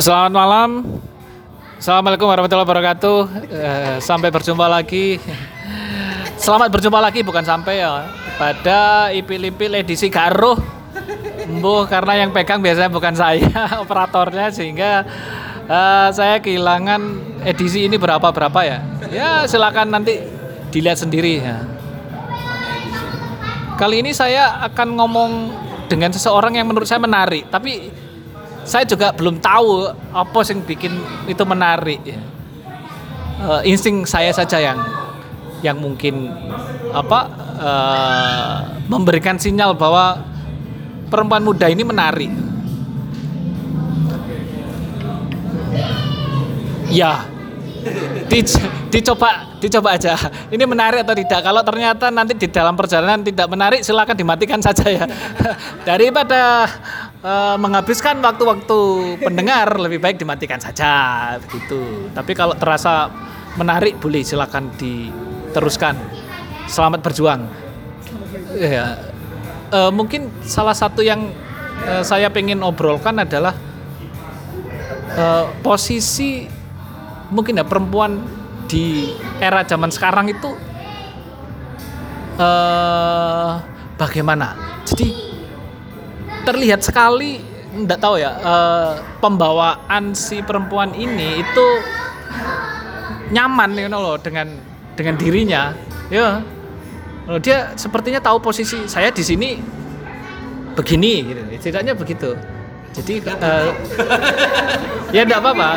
[0.00, 0.88] Selamat malam.
[1.76, 3.18] Assalamualaikum warahmatullahi wabarakatuh.
[3.52, 5.20] Eh, sampai berjumpa lagi.
[6.40, 8.08] Selamat berjumpa lagi bukan sampai ya
[8.40, 10.56] pada ipil-ipil edisi Garuh.
[11.44, 13.52] Mbuh karena yang pegang biasanya bukan saya
[13.84, 15.04] operatornya sehingga
[15.68, 17.00] eh, saya kehilangan
[17.44, 18.80] edisi ini berapa berapa ya.
[19.12, 20.24] Ya silakan nanti
[20.72, 21.68] dilihat sendiri ya.
[23.76, 25.30] Kali ini saya akan ngomong
[25.84, 27.92] dengan seseorang yang menurut saya menarik, tapi
[28.62, 30.92] saya juga belum tahu apa yang bikin
[31.26, 32.00] itu menarik.
[33.42, 34.78] Eh, insting saya saja yang
[35.62, 36.30] yang mungkin
[36.94, 37.20] apa
[37.58, 38.56] eh,
[38.86, 40.22] memberikan sinyal bahwa
[41.10, 42.30] perempuan muda ini menarik.
[46.92, 47.24] Ya,
[48.28, 48.44] Di-
[48.92, 50.14] dicoba dicoba aja.
[50.50, 51.40] Ini menarik atau tidak?
[51.40, 55.04] Kalau ternyata nanti di dalam perjalanan tidak menarik, silakan dimatikan saja ya.
[55.88, 56.68] Daripada
[57.22, 58.80] eh, menghabiskan waktu-waktu
[59.22, 60.90] pendengar, lebih baik dimatikan saja
[61.46, 62.10] begitu.
[62.12, 63.08] Tapi kalau terasa
[63.56, 65.96] menarik, boleh silakan diteruskan.
[66.66, 67.46] Selamat berjuang.
[68.58, 69.00] Ya,
[69.72, 71.32] eh, mungkin salah satu yang
[71.86, 73.56] eh, saya pengen obrolkan adalah
[75.16, 76.46] eh, posisi
[77.32, 78.20] mungkin ya perempuan
[78.68, 79.08] di
[79.40, 80.50] era zaman sekarang itu
[82.40, 83.52] eh
[84.00, 84.56] bagaimana?
[84.88, 85.31] Jadi
[86.42, 87.40] terlihat sekali
[87.72, 91.66] enggak tahu ya eh, pembawaan si perempuan ini itu
[93.32, 94.52] nyaman you know loh dengan
[94.92, 95.72] dengan dirinya.
[96.12, 96.44] Ya.
[97.24, 99.56] Loh, dia sepertinya tahu posisi saya di sini
[100.76, 101.40] begini gitu.
[101.56, 102.36] Setidaknya begitu.
[102.92, 103.66] Jadi eh,
[105.16, 105.70] ya enggak apa-apa.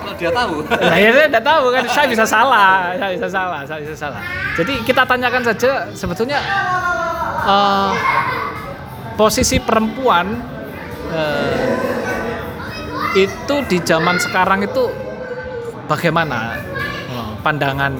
[0.00, 0.54] Kalau dia tahu.
[0.88, 4.20] Nah, ya saya tidak tahu kan, saya bisa salah, saya bisa salah, saya bisa salah.
[4.56, 6.40] Jadi kita tanyakan saja sebetulnya
[7.44, 7.90] eh,
[9.16, 10.36] posisi perempuan
[11.10, 11.74] eh,
[13.16, 14.92] itu di zaman sekarang itu
[15.88, 16.60] bagaimana
[17.10, 17.96] eh, pandangan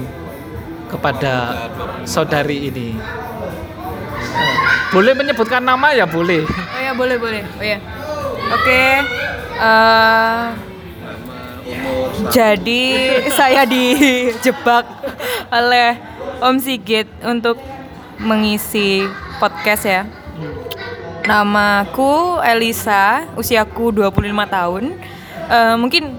[0.87, 1.67] kepada
[2.06, 2.94] saudari ini?
[4.37, 4.56] Eh,
[4.93, 6.44] boleh menyebutkan nama ya boleh.
[6.47, 7.43] Oh ya boleh boleh.
[7.43, 7.78] Oh ya.
[8.53, 8.84] Oke.
[9.56, 10.44] eh,
[12.31, 12.84] jadi
[13.34, 14.87] saya dijebak
[15.50, 15.99] oleh
[16.38, 17.59] Om Sigit untuk
[18.21, 19.05] mengisi
[19.41, 20.03] podcast ya.
[21.26, 24.94] Namaku Elisa, usiaku 25 tahun.
[25.50, 26.14] Eh, mungkin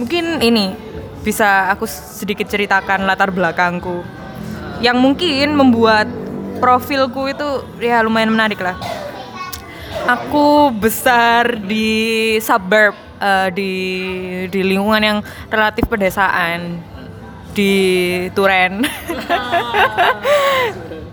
[0.00, 0.72] mungkin ini
[1.20, 4.00] bisa aku sedikit ceritakan latar belakangku
[4.80, 6.08] yang mungkin membuat
[6.56, 8.80] profilku itu ya lumayan menarik lah.
[10.08, 13.72] Aku besar di suburb eh, di
[14.48, 15.18] di lingkungan yang
[15.52, 16.80] relatif pedesaan
[17.52, 17.72] di
[18.32, 18.80] Turen.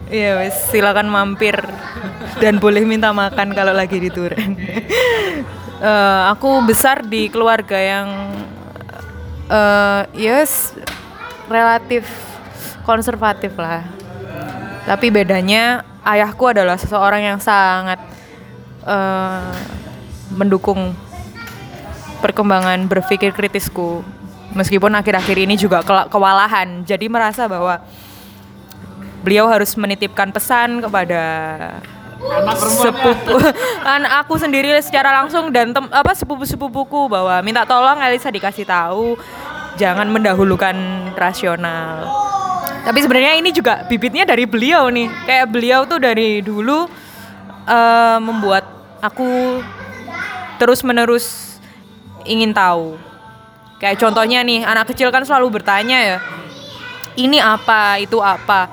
[0.05, 1.57] Iya wes silakan mampir
[2.37, 4.53] dan boleh minta makan kalau lagi di Turen.
[5.75, 8.31] Eh, aku besar di keluarga yang
[9.51, 10.71] eh yes
[11.51, 12.07] relatif
[12.87, 13.83] konservatif lah.
[14.87, 17.99] Tapi bedanya ayahku adalah seseorang yang sangat
[18.87, 19.51] eh,
[20.31, 20.95] mendukung
[22.23, 23.99] perkembangan berpikir kritisku.
[24.55, 27.83] Meskipun akhir-akhir ini juga ke- kewalahan, jadi merasa bahwa
[29.25, 31.21] beliau harus menitipkan pesan kepada
[32.61, 33.41] sepupu
[33.97, 39.17] anak aku sendiri secara langsung dan tem, apa sepupu-sepupuku bahwa minta tolong Elisa dikasih tahu
[39.75, 40.75] jangan mendahulukan
[41.17, 42.07] rasional.
[42.85, 45.09] Tapi sebenarnya ini juga bibitnya dari beliau nih.
[45.25, 46.85] Kayak beliau tuh dari dulu
[47.65, 48.63] eh, membuat
[49.01, 49.59] aku
[50.61, 51.57] terus-menerus
[52.23, 52.95] ingin tahu.
[53.81, 56.17] Kayak contohnya nih, anak kecil kan selalu bertanya ya.
[57.15, 58.71] Ini apa, itu apa.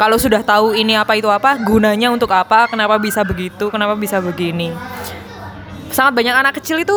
[0.00, 4.16] Kalau sudah tahu ini apa itu apa, gunanya untuk apa, kenapa bisa begitu, kenapa bisa
[4.16, 4.72] begini.
[5.92, 6.96] Sangat banyak anak kecil itu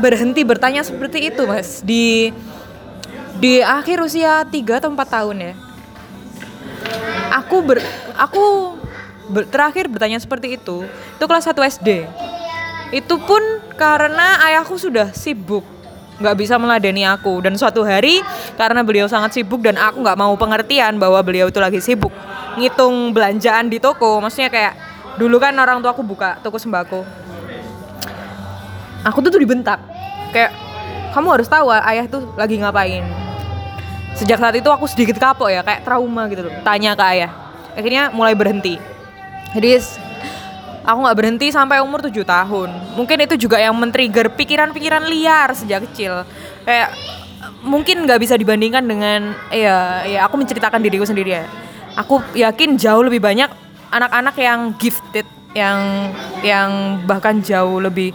[0.00, 1.84] berhenti bertanya seperti itu, Mas.
[1.84, 2.32] Di
[3.36, 5.52] di akhir usia 3 atau 4 tahun ya.
[7.44, 7.84] Aku ber
[8.16, 8.72] aku
[9.28, 12.08] ber- terakhir bertanya seperti itu itu kelas 1 SD.
[12.88, 13.44] Itu pun
[13.76, 15.62] karena ayahku sudah sibuk
[16.20, 17.40] nggak bisa meladeni aku.
[17.40, 18.20] Dan suatu hari
[18.54, 22.12] karena beliau sangat sibuk dan aku nggak mau pengertian bahwa beliau itu lagi sibuk
[22.60, 24.20] ngitung belanjaan di toko.
[24.20, 24.72] Maksudnya kayak
[25.16, 27.02] dulu kan orang tua aku buka toko sembako.
[29.08, 29.80] Aku tuh tuh dibentak.
[30.30, 30.52] Kayak
[31.16, 33.02] kamu harus tahu ayah tuh lagi ngapain.
[34.14, 36.54] Sejak saat itu aku sedikit kapok ya kayak trauma gitu loh.
[36.60, 37.30] Tanya ke ayah.
[37.72, 38.76] Akhirnya mulai berhenti.
[39.56, 39.80] Jadi
[40.84, 45.84] aku nggak berhenti sampai umur 7 tahun mungkin itu juga yang men-trigger pikiran-pikiran liar sejak
[45.90, 46.24] kecil
[46.64, 46.92] kayak
[47.60, 51.44] mungkin nggak bisa dibandingkan dengan ya ya aku menceritakan diriku sendiri ya
[51.96, 53.50] aku yakin jauh lebih banyak
[53.90, 56.10] anak-anak yang gifted yang
[56.46, 58.14] yang bahkan jauh lebih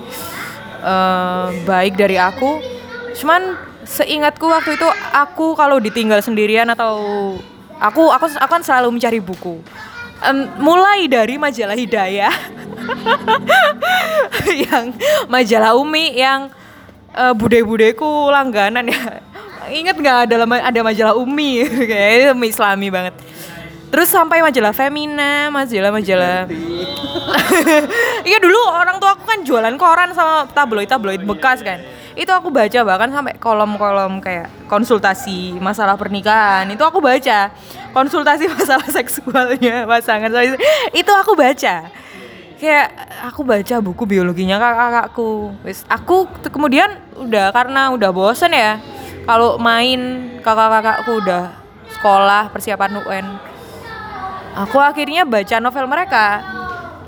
[0.82, 2.64] eh, baik dari aku.
[3.16, 6.96] Cuman seingatku waktu itu aku kalau ditinggal sendirian atau
[7.78, 9.60] aku aku akan selalu mencari buku.
[10.25, 12.33] Em, mulai dari majalah Hidayah
[14.66, 14.89] yang
[15.30, 16.50] majalah Umi yang
[17.13, 19.22] eh, bude-budeku langganan ya.
[19.69, 23.13] Ingat nggak ada ada majalah Umi kayak Umi Islami banget.
[23.94, 26.50] Terus sampai majalah Femina, majalah-majalah.
[28.25, 31.80] Iya dulu orang tua aku kan jualan koran sama tabloid-tabloid bekas kan.
[32.16, 36.64] Itu aku baca bahkan sampai kolom-kolom kayak konsultasi masalah pernikahan.
[36.72, 37.52] Itu aku baca.
[37.92, 40.32] Konsultasi masalah seksualnya pasangan.
[40.96, 41.92] Itu aku baca
[42.56, 42.88] kayak
[43.30, 45.54] aku baca buku biologinya kakak-kakakku.
[45.68, 46.88] Wis aku kemudian
[47.20, 48.80] udah karena udah bosen ya
[49.28, 51.52] kalau main kakak-kakakku udah
[52.00, 53.28] sekolah persiapan UN.
[54.56, 56.42] Aku akhirnya baca novel mereka.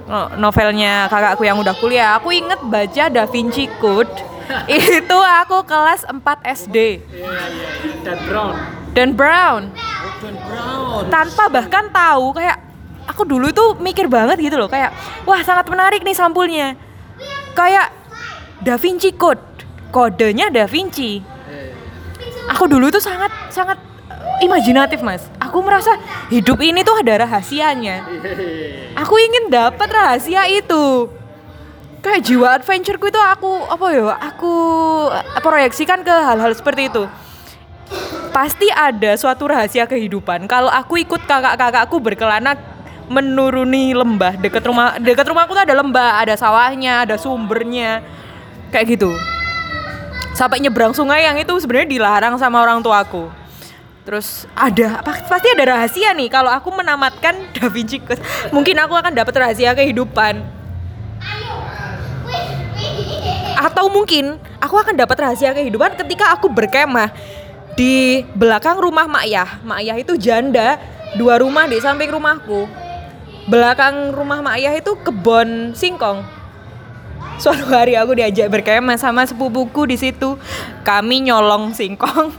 [0.08, 2.16] No- Novelnya kakakku yang udah kuliah.
[2.20, 4.12] Aku inget baca Da Vinci Code.
[4.68, 6.78] Itu aku kelas 4 SD.
[8.04, 8.56] Dan Brown.
[8.96, 9.64] Dan Brown.
[11.12, 12.58] Tanpa bahkan tahu kayak
[13.08, 14.92] aku dulu itu mikir banget gitu loh kayak
[15.24, 16.80] wah sangat menarik nih sampulnya.
[17.54, 17.92] Kayak
[18.64, 19.44] Da Vinci Code.
[19.92, 21.24] Kodenya Da Vinci.
[22.48, 23.80] Aku dulu tuh sangat sangat
[24.40, 25.28] imajinatif, Mas.
[25.40, 25.96] Aku merasa
[26.32, 28.08] hidup ini tuh ada rahasianya.
[28.96, 31.12] Aku ingin dapat rahasia itu.
[32.02, 34.06] Kayak jiwa adventureku itu aku apa ya?
[34.34, 34.54] Aku
[35.42, 37.04] proyeksikan ke hal-hal seperti itu
[38.38, 40.46] pasti ada suatu rahasia kehidupan.
[40.46, 42.54] Kalau aku ikut kakak-kakakku berkelana
[43.08, 48.06] menuruni lembah dekat rumah dekat rumahku tuh ada lembah, ada sawahnya, ada sumbernya.
[48.70, 49.10] Kayak gitu.
[50.38, 53.32] Sampai nyebrang sungai yang itu sebenarnya dilarang sama orang tuaku.
[54.06, 57.98] Terus ada pa- pasti ada rahasia nih kalau aku menamatkan Da Vinci.
[58.54, 60.57] Mungkin aku akan dapat rahasia kehidupan.
[63.58, 67.10] Atau mungkin aku akan dapat rahasia kehidupan ketika aku berkemah
[67.74, 69.50] di belakang rumah Mak Yah.
[69.66, 70.78] Mak Yah itu janda,
[71.18, 72.70] dua rumah di samping rumahku.
[73.50, 76.22] Belakang rumah Mak Yah itu kebon singkong.
[77.38, 80.38] Suatu hari aku diajak berkemah sama sepupuku di situ.
[80.82, 82.34] Kami nyolong singkong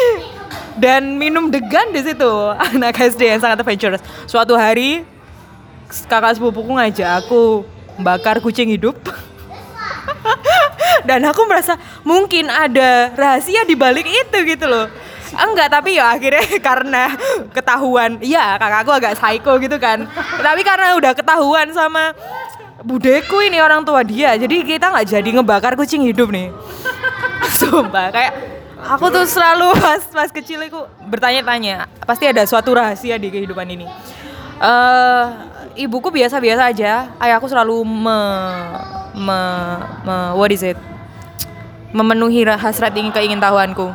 [0.84, 2.32] dan minum degan di situ.
[2.56, 4.04] Anak SD yang sangat adventurous.
[4.24, 5.04] Suatu hari
[6.08, 7.68] kakak sepupuku ngajak aku
[8.00, 8.96] bakar kucing hidup.
[11.08, 11.76] dan aku merasa
[12.06, 14.88] mungkin ada rahasia di balik itu gitu loh.
[15.34, 17.02] Enggak, tapi ya akhirnya karena
[17.50, 20.06] ketahuan, iya kakakku agak psycho gitu kan.
[20.38, 22.14] Tapi karena udah ketahuan sama
[22.84, 26.54] budeku ini orang tua dia, jadi kita nggak jadi ngebakar kucing hidup nih.
[27.58, 28.32] Sumpah, kayak
[28.78, 30.78] aku tuh selalu pas pas kecil itu
[31.10, 33.86] bertanya-tanya, pasti ada suatu rahasia di kehidupan ini.
[34.60, 35.24] Eh
[35.74, 38.18] ibuku biasa-biasa aja, ayahku selalu me,
[39.18, 39.40] me,
[40.06, 40.78] me what is it?
[41.94, 43.86] memenuhi ra- hasrat ingin keingintahuanku.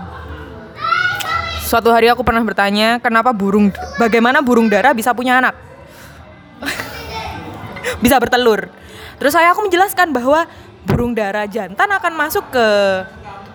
[1.67, 3.69] Suatu hari aku pernah bertanya, kenapa burung
[3.99, 5.53] bagaimana burung dara bisa punya anak?
[8.03, 8.71] bisa bertelur.
[9.19, 10.47] Terus saya aku menjelaskan bahwa
[10.87, 12.67] burung dara jantan akan masuk ke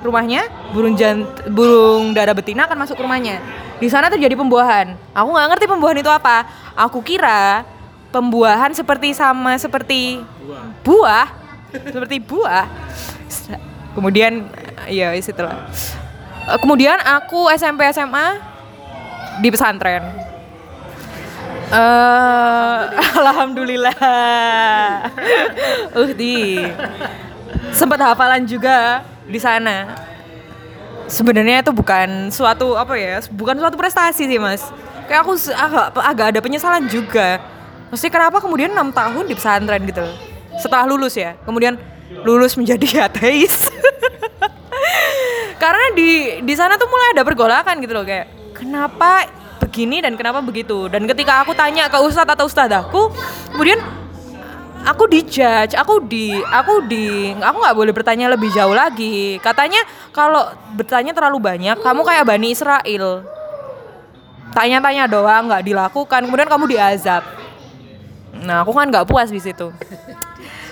[0.05, 3.41] rumahnya, burung jant burung dara betina akan masuk ke rumahnya.
[3.81, 4.95] Di sana terjadi pembuahan.
[5.17, 6.47] Aku nggak ngerti pembuahan itu apa.
[6.77, 7.65] Aku kira
[8.15, 10.23] pembuahan seperti sama seperti
[10.87, 11.29] buah,
[11.73, 12.67] seperti buah.
[13.95, 14.47] Kemudian
[14.87, 15.67] ya itulah.
[16.47, 18.39] Eh, Kemudian aku SMP SMA
[19.43, 20.05] di pesantren.
[21.75, 22.81] eh
[23.25, 23.97] alhamdulillah.
[25.95, 26.59] Uh di
[27.71, 29.97] sempat hafalan juga di sana.
[31.05, 34.65] Sebenarnya itu bukan suatu apa ya, bukan suatu prestasi sih mas.
[35.05, 37.41] Kayak aku agak agak ada penyesalan juga.
[37.93, 40.05] Mesti kenapa kemudian enam tahun di pesantren gitu.
[40.57, 41.77] Setelah lulus ya, kemudian
[42.25, 43.69] lulus menjadi ateis.
[45.61, 49.29] Karena di di sana tuh mulai ada pergolakan gitu loh kayak kenapa
[49.61, 50.89] begini dan kenapa begitu.
[50.89, 53.13] Dan ketika aku tanya ke ustadz atau ustadahku,
[53.53, 53.81] kemudian
[54.85, 59.41] aku dijudge, aku di aku di aku nggak boleh bertanya lebih jauh lagi.
[59.41, 59.81] Katanya
[60.13, 60.45] kalau
[60.77, 63.25] bertanya terlalu banyak, kamu kayak Bani Israel.
[64.55, 67.27] Tanya-tanya doang nggak dilakukan, kemudian kamu diazab.
[68.45, 69.73] Nah, aku kan nggak puas di situ.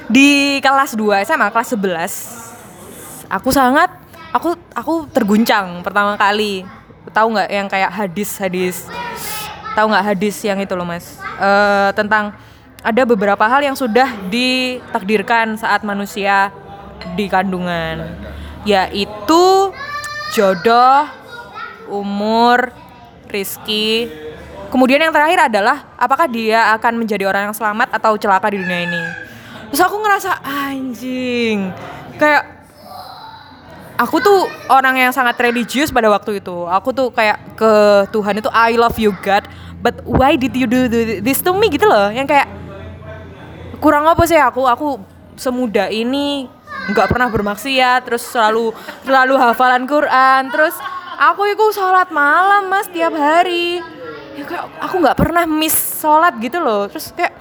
[0.07, 3.88] Di kelas 2 SMA kelas 11 aku sangat
[4.35, 6.62] aku aku terguncang pertama kali.
[7.12, 8.88] Tahu nggak yang kayak hadis-hadis
[9.73, 12.31] tahu nggak hadis yang itu loh mas Eh, tentang
[12.83, 16.51] ada beberapa hal yang sudah ditakdirkan saat manusia
[17.15, 18.19] di kandungan
[18.67, 19.71] yaitu
[20.35, 21.07] jodoh
[21.91, 22.75] umur
[23.31, 24.11] rizki
[24.71, 28.87] kemudian yang terakhir adalah apakah dia akan menjadi orang yang selamat atau celaka di dunia
[28.87, 29.03] ini
[29.71, 31.71] terus aku ngerasa anjing
[32.19, 32.62] kayak
[34.03, 36.67] aku tuh orang yang sangat religius pada waktu itu.
[36.67, 37.73] Aku tuh kayak ke
[38.11, 39.47] Tuhan itu I love you God,
[39.79, 40.91] but why did you do
[41.23, 42.11] this to me gitu loh.
[42.11, 42.49] Yang kayak
[43.83, 44.62] kurang apa sih aku?
[44.71, 45.03] Aku
[45.35, 46.47] semuda ini
[46.95, 48.71] nggak pernah bermaksiat, terus selalu
[49.03, 50.79] selalu hafalan Quran, terus
[51.19, 53.83] aku itu sholat malam mas tiap hari.
[54.39, 56.87] Ya kayak aku nggak pernah miss sholat gitu loh.
[56.87, 57.35] Terus kayak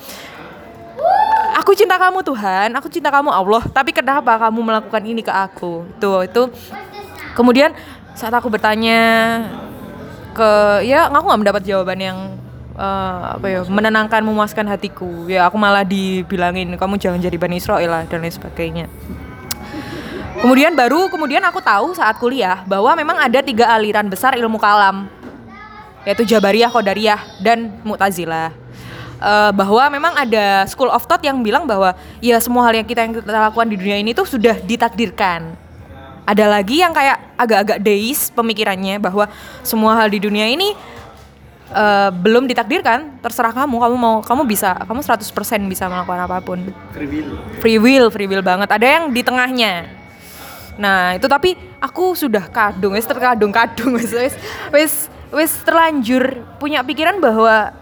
[1.61, 5.85] aku cinta kamu Tuhan, aku cinta kamu Allah, tapi kenapa kamu melakukan ini ke aku?
[6.01, 6.49] Tuh, itu
[7.37, 7.71] kemudian
[8.17, 8.99] saat aku bertanya
[10.31, 12.17] ke ya aku nggak mendapat jawaban yang
[12.75, 17.89] eh, apa ya menenangkan memuaskan hatiku ya aku malah dibilangin kamu jangan jadi bani Israel
[17.89, 18.85] lah dan lain sebagainya
[20.39, 25.11] kemudian baru kemudian aku tahu saat kuliah bahwa memang ada tiga aliran besar ilmu kalam
[26.01, 28.49] yaitu Jabariyah, Qadariyah, dan Mu'tazilah.
[29.21, 33.05] Eh, bahwa memang ada school of thought yang bilang bahwa ya semua hal yang kita
[33.05, 35.53] yang kita lakukan di dunia ini tuh sudah ditakdirkan.
[36.25, 39.29] Ada lagi yang kayak agak-agak deis pemikirannya bahwa
[39.61, 40.73] semua hal di dunia ini
[41.71, 46.59] eh, belum ditakdirkan, terserah kamu, kamu mau kamu bisa, kamu 100% bisa melakukan apa pun.
[46.91, 47.29] Free will.
[47.63, 48.69] Free will, free will banget.
[48.69, 49.87] Ada yang di tengahnya.
[50.79, 54.35] Nah, itu tapi aku sudah kadung, wis terkadung-kadung wis wis
[54.71, 54.93] wis
[55.31, 57.75] wis terlanjur punya pikiran bahwa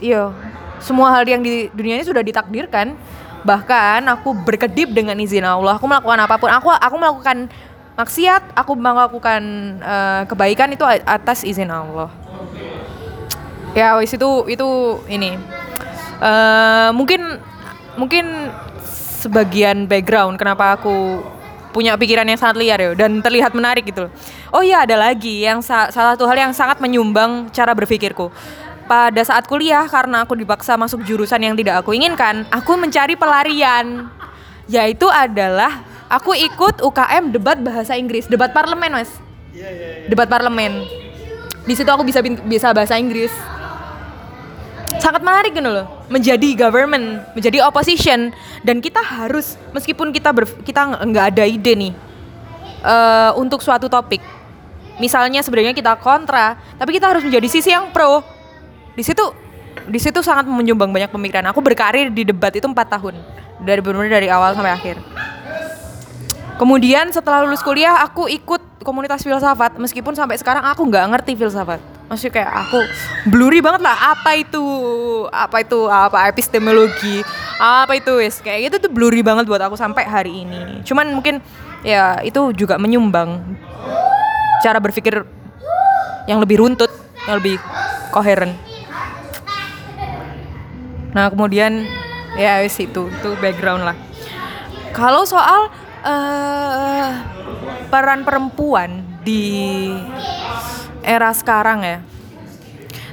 [0.00, 0.32] yo
[0.80, 2.96] semua hal yang di dunia ini sudah ditakdirkan.
[3.46, 5.78] Bahkan aku berkedip dengan izin Allah.
[5.78, 6.50] Aku melakukan apa pun.
[6.50, 7.46] Aku aku melakukan
[7.96, 9.42] maksiat, aku melakukan
[9.80, 12.10] eh, kebaikan itu atas izin Allah.
[13.76, 14.68] Ya, wis itu itu
[15.04, 15.36] ini.
[16.16, 17.20] eh mungkin
[18.00, 18.48] mungkin
[19.20, 21.20] sebagian background kenapa aku
[21.76, 24.12] punya pikiran yang sangat liar ya dan terlihat menarik gitu loh.
[24.48, 28.32] Oh iya ada lagi yang sa- salah satu hal yang sangat menyumbang cara berpikirku.
[28.88, 34.08] Pada saat kuliah karena aku dipaksa masuk jurusan yang tidak aku inginkan, aku mencari pelarian.
[34.72, 39.12] Yaitu adalah aku ikut UKM debat bahasa Inggris, debat parlemen, Mas.
[40.08, 40.80] Debat parlemen.
[41.68, 43.34] Di situ aku bisa bisa bahasa Inggris
[45.06, 45.86] sangat menarik gitu loh.
[46.10, 48.34] Menjadi government menjadi opposition.
[48.66, 51.92] Dan kita harus meskipun kita ber, kita nggak- ada ide nih
[52.82, 54.18] eh, untuk suatu topik.
[54.98, 58.26] Misalnya sebenarnya kita kontra tapi kita harus menjadi sisi yang pro.
[58.98, 59.22] Di situ
[59.86, 61.46] di situ sangat menyumbang banyak pemikiran.
[61.54, 63.14] Aku berkarir di debat itu empat tahun.
[63.62, 64.96] Dari benar dari awal sampai akhir.
[66.56, 69.76] Kemudian setelah lulus kuliah aku ikut komunitas filsafat.
[69.76, 71.95] Meskipun sampai sekarang aku nggak ngerti filsafat.
[72.06, 72.78] Maksudnya kayak aku
[73.34, 74.62] blurry banget lah apa itu
[75.26, 77.26] apa itu apa epistemologi
[77.58, 80.86] apa itu wes kayak gitu tuh blurry banget buat aku sampai hari ini.
[80.86, 81.42] Cuman mungkin
[81.82, 83.42] ya itu juga menyumbang
[84.62, 85.26] cara berpikir
[86.30, 86.90] yang lebih runtut,
[87.26, 87.58] yang lebih
[88.14, 88.54] koheren.
[91.10, 91.90] Nah kemudian
[92.38, 93.96] ya wes itu itu background lah.
[94.94, 95.74] Kalau soal
[96.06, 97.08] eh,
[97.90, 99.90] peran perempuan di
[101.06, 101.98] era sekarang ya,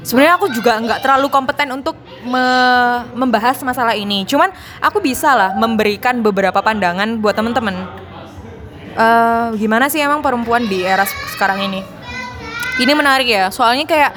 [0.01, 1.93] sebenarnya aku juga nggak terlalu kompeten untuk
[2.25, 4.25] me- membahas masalah ini.
[4.25, 4.49] Cuman
[4.81, 7.77] aku bisa lah memberikan beberapa pandangan buat temen-temen.
[8.93, 11.85] Eh, gimana sih emang perempuan di era se- sekarang ini?
[12.81, 14.11] Ini menarik ya, soalnya kayak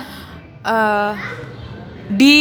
[0.64, 1.12] eh,
[2.08, 2.38] di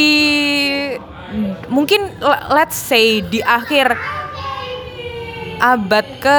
[1.68, 3.92] mungkin le- let's say di akhir
[5.60, 6.38] abad ke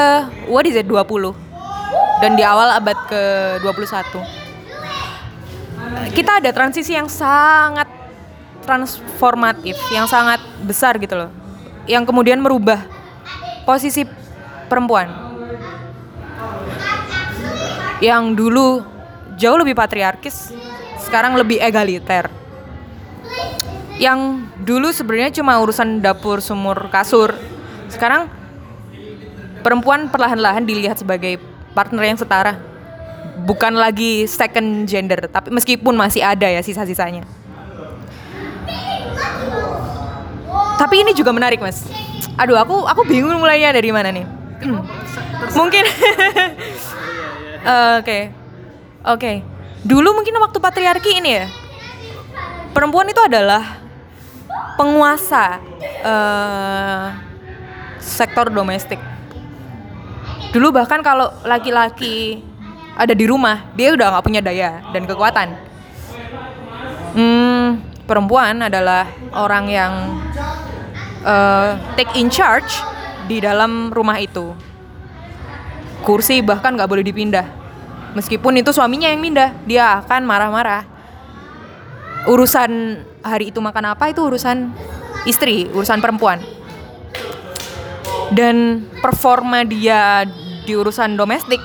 [0.48, 1.32] what is it 20
[2.24, 3.22] dan di awal abad ke
[3.60, 4.45] 21
[6.12, 7.88] kita ada transisi yang sangat
[8.66, 11.30] transformatif yang sangat besar gitu loh.
[11.86, 12.82] Yang kemudian merubah
[13.62, 14.02] posisi
[14.66, 15.06] perempuan.
[18.02, 18.68] Yang dulu
[19.38, 20.52] jauh lebih patriarkis
[21.06, 22.28] sekarang lebih egaliter.
[23.96, 27.32] Yang dulu sebenarnya cuma urusan dapur sumur kasur.
[27.88, 28.28] Sekarang
[29.62, 31.40] perempuan perlahan-lahan dilihat sebagai
[31.72, 32.75] partner yang setara
[33.44, 37.28] bukan lagi second gender tapi meskipun masih ada ya sisa-sisanya.
[40.76, 41.84] Tapi ini juga menarik mas.
[42.36, 44.24] Aduh aku aku bingung mulainya dari mana nih.
[45.58, 45.84] Mungkin
[48.00, 48.18] oke.
[49.06, 49.32] Oke.
[49.86, 51.46] Dulu mungkin waktu patriarki ini ya
[52.76, 53.80] perempuan itu adalah
[54.76, 55.60] penguasa
[56.04, 57.06] eh,
[57.96, 59.00] sektor domestik.
[60.52, 62.44] Dulu bahkan kalau laki-laki
[62.96, 65.48] ada di rumah dia udah nggak punya daya dan kekuatan.
[67.16, 69.92] Hmm, perempuan adalah orang yang
[71.20, 72.80] eh, take in charge
[73.28, 74.56] di dalam rumah itu.
[76.04, 77.46] Kursi bahkan nggak boleh dipindah.
[78.16, 80.88] Meskipun itu suaminya yang pindah dia akan marah-marah.
[82.26, 84.72] Urusan hari itu makan apa itu urusan
[85.28, 86.40] istri urusan perempuan.
[88.32, 90.26] Dan performa dia
[90.66, 91.62] di urusan domestik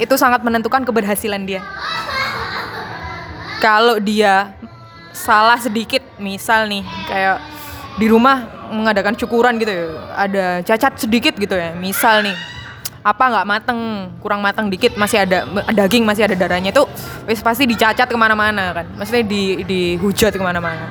[0.00, 1.60] itu sangat menentukan keberhasilan dia.
[3.60, 4.56] Kalau dia
[5.12, 7.36] salah sedikit, misal nih kayak
[8.00, 9.84] di rumah mengadakan cukuran gitu ya,
[10.16, 12.34] ada cacat sedikit gitu ya, misal nih
[13.02, 13.80] apa nggak mateng,
[14.22, 15.44] kurang mateng dikit, masih ada
[15.74, 16.86] daging masih ada darahnya itu,
[17.28, 20.88] wis pasti dicacat ke mana-mana kan, maksudnya di dihujat ke mana-mana.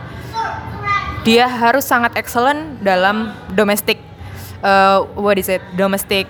[1.25, 3.97] Dia harus sangat excellent dalam domestic,
[4.61, 6.29] uh, what is it, domestic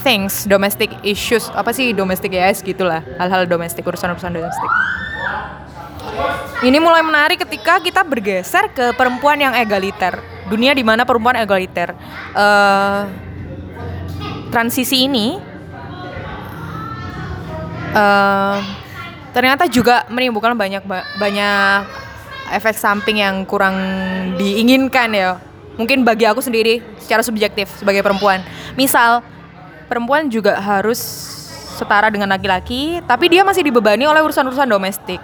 [0.00, 4.70] things, domestic issues, apa sih domestic yes gitulah, hal-hal domestik urusan-urusan domestik.
[6.58, 10.18] Ini mulai menarik ketika kita bergeser ke perempuan yang egaliter.
[10.50, 11.94] Dunia di mana perempuan egaliter.
[12.34, 13.06] Uh,
[14.50, 15.38] transisi ini
[17.94, 18.58] uh,
[19.30, 20.82] ternyata juga menimbulkan banyak
[21.20, 21.80] banyak
[22.58, 23.76] efek samping yang kurang
[24.34, 25.38] diinginkan ya.
[25.78, 28.42] Mungkin bagi aku sendiri secara subjektif sebagai perempuan.
[28.74, 29.22] Misal
[29.88, 31.00] perempuan juga harus
[31.80, 35.18] setara dengan laki-laki, tapi dia masih dibebani oleh urusan-urusan domestik.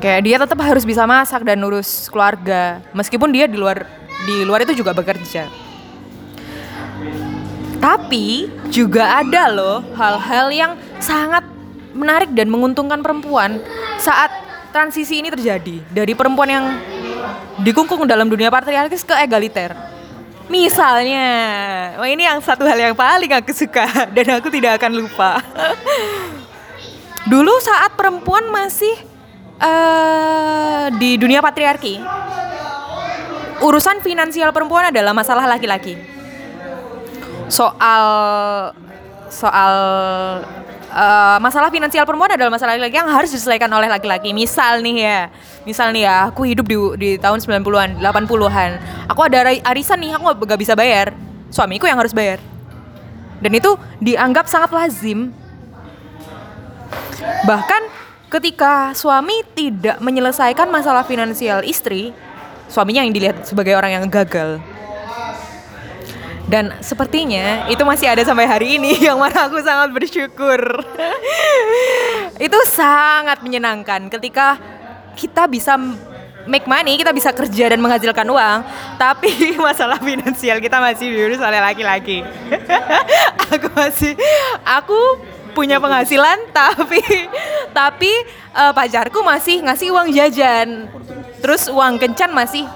[0.00, 3.84] Kayak dia tetap harus bisa masak dan urus keluarga, meskipun dia di luar
[4.24, 5.50] di luar itu juga bekerja.
[7.80, 11.44] Tapi juga ada loh hal-hal yang sangat
[11.92, 13.60] menarik dan menguntungkan perempuan
[14.00, 14.30] saat
[14.70, 16.64] transisi ini terjadi dari perempuan yang
[17.60, 19.74] dikungkung dalam dunia patriarkis ke egaliter.
[20.50, 21.28] Misalnya,
[21.94, 23.86] wah ini yang satu hal yang paling aku suka
[24.18, 25.38] dan aku tidak akan lupa.
[27.30, 28.98] Dulu saat perempuan masih
[29.62, 32.02] uh, di dunia patriarki,
[33.62, 35.94] urusan finansial perempuan adalah masalah laki-laki.
[37.46, 38.04] Soal
[39.30, 39.74] soal
[40.90, 44.34] uh, masalah finansial perempuan adalah masalah laki-laki yang harus diselesaikan oleh laki-laki.
[44.34, 45.18] Misal nih ya,
[45.62, 48.70] misal nih ya, aku hidup di di tahun 90-an, 80-an.
[49.10, 51.14] Aku ada arisan nih, aku gak bisa bayar.
[51.50, 52.38] Suamiku yang harus bayar.
[53.40, 55.32] Dan itu dianggap sangat lazim.
[57.48, 57.82] Bahkan
[58.30, 62.12] ketika suami tidak menyelesaikan masalah finansial istri,
[62.70, 64.60] suaminya yang dilihat sebagai orang yang gagal.
[66.50, 70.82] Dan sepertinya itu masih ada sampai hari ini yang mana aku sangat bersyukur.
[72.50, 74.58] itu sangat menyenangkan ketika
[75.14, 75.78] kita bisa
[76.50, 78.58] make money, kita bisa kerja dan menghasilkan uang,
[78.98, 79.30] tapi
[79.62, 82.26] masalah finansial kita masih diurus oleh laki-laki.
[83.54, 84.18] aku masih
[84.66, 84.98] aku
[85.54, 87.02] punya penghasilan tapi
[87.74, 88.10] tapi
[88.54, 90.90] uh, pacarku masih ngasih uang jajan.
[91.38, 92.66] Terus uang kencan masih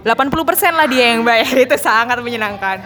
[0.00, 0.32] 80%
[0.72, 2.80] lah dia yang bayar itu sangat menyenangkan.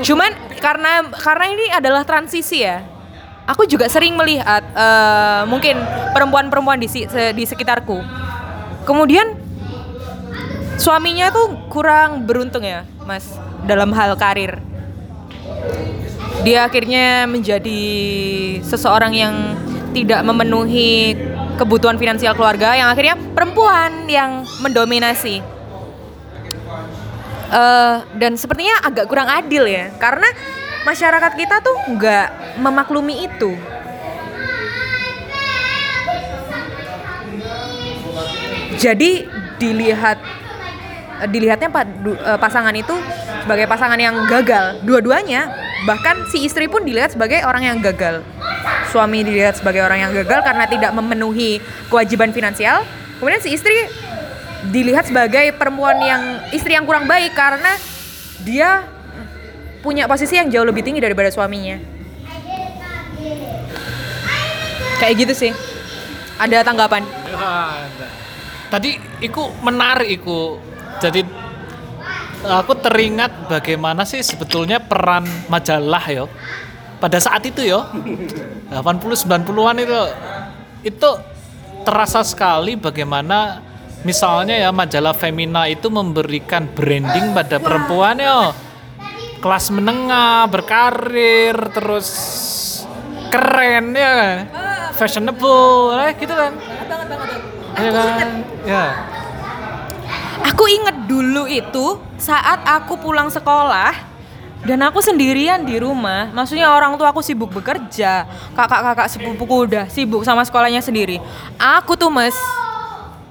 [0.00, 2.84] Cuman karena karena ini adalah transisi ya.
[3.42, 5.74] Aku juga sering melihat uh, mungkin
[6.14, 6.86] perempuan-perempuan di
[7.34, 7.98] di sekitarku.
[8.86, 9.34] Kemudian
[10.78, 13.34] suaminya tuh kurang beruntung ya, Mas,
[13.66, 14.62] dalam hal karir.
[16.46, 17.82] Dia akhirnya menjadi
[18.62, 19.34] seseorang yang
[19.90, 21.18] tidak memenuhi
[21.58, 25.51] kebutuhan finansial keluarga yang akhirnya perempuan yang mendominasi
[27.52, 29.92] uh, dan sepertinya agak kurang adil ya.
[30.00, 30.26] Karena
[30.88, 33.52] masyarakat kita tuh nggak memaklumi itu.
[38.80, 39.28] Jadi
[39.62, 40.18] dilihat
[41.30, 42.98] dilihatnya eh, pasangan itu
[43.46, 44.82] sebagai pasangan yang gagal.
[44.82, 45.54] Dua-duanya
[45.86, 48.26] bahkan si istri pun dilihat sebagai orang yang gagal.
[48.90, 52.82] Suami dilihat sebagai orang yang gagal karena tidak memenuhi kewajiban finansial.
[53.22, 53.86] Kemudian si istri
[54.70, 56.22] dilihat sebagai perempuan yang
[56.54, 57.74] istri yang kurang baik karena
[58.46, 58.86] dia
[59.82, 61.78] punya posisi yang jauh lebih tinggi daripada suaminya.
[65.02, 65.52] Kayak gitu sih.
[66.38, 67.02] Ada tanggapan?
[68.70, 70.62] Tadi iku menarik iku.
[71.02, 71.26] Jadi
[72.46, 76.26] aku teringat bagaimana sih sebetulnya peran majalah yo
[76.98, 77.86] pada saat itu yo
[78.70, 80.00] 80 90-an itu
[80.82, 81.10] itu
[81.86, 83.62] terasa sekali bagaimana
[84.02, 88.54] misalnya ya majalah Femina itu memberikan branding pada perempuan ya.
[89.42, 92.08] Kelas menengah berkarir terus
[93.30, 94.46] keren ya.
[94.94, 96.52] Fashionable eh gitu kan?
[97.78, 98.04] Ya
[98.62, 98.84] ya.
[100.52, 103.94] Aku inget dulu itu saat aku pulang sekolah
[104.62, 106.30] dan aku sendirian di rumah.
[106.30, 111.18] Maksudnya orang tua aku sibuk bekerja kakak-kakak sepupuku udah sibuk sama sekolahnya sendiri.
[111.58, 112.34] Aku tuh mas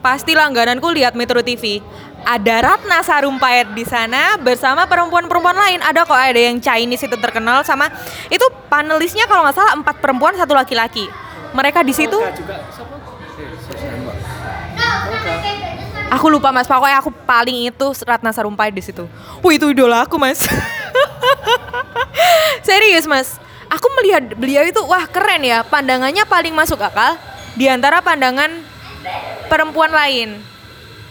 [0.01, 1.79] pasti langgananku lihat Metro TV.
[2.21, 5.79] Ada Ratna Sarumpait di sana bersama perempuan-perempuan lain.
[5.81, 7.89] Ada kok ada yang Chinese itu terkenal sama
[8.29, 11.09] itu panelisnya kalau nggak salah empat perempuan satu laki-laki.
[11.53, 12.17] Mereka di situ.
[16.11, 19.07] Aku lupa mas, pokoknya aku paling itu Ratna Sarumpait di situ.
[19.41, 20.43] Wih itu idola aku mas.
[22.67, 23.39] Serius mas,
[23.71, 27.15] aku melihat beliau itu wah keren ya, pandangannya paling masuk akal
[27.55, 28.70] di antara pandangan
[29.49, 30.39] perempuan lain.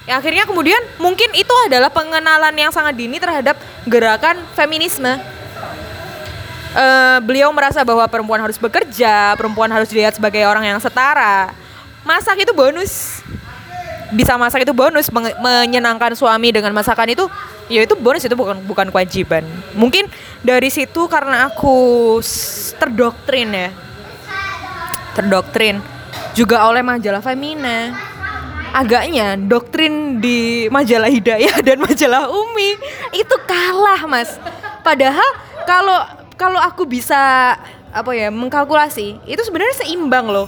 [0.08, 3.54] Yang akhirnya kemudian mungkin itu adalah pengenalan yang sangat dini terhadap
[3.86, 5.20] gerakan feminisme.
[6.70, 11.50] Eh, beliau merasa bahwa perempuan harus bekerja, perempuan harus dilihat sebagai orang yang setara.
[12.06, 13.22] Masak itu bonus.
[14.10, 15.06] Bisa masak itu bonus,
[15.38, 17.30] menyenangkan suami dengan masakan itu
[17.70, 19.46] ya itu bonus itu bukan bukan kewajiban.
[19.78, 20.10] Mungkin
[20.42, 22.18] dari situ karena aku
[22.78, 23.70] terdoktrin ya.
[25.14, 25.99] Terdoktrin
[26.32, 27.94] juga oleh majalah Femina.
[28.70, 32.78] Agaknya doktrin di majalah Hidayah dan majalah Umi
[33.10, 34.38] itu kalah, Mas.
[34.86, 35.26] Padahal
[35.66, 35.98] kalau
[36.38, 37.58] kalau aku bisa
[37.90, 40.46] apa ya mengkalkulasi itu sebenarnya seimbang loh.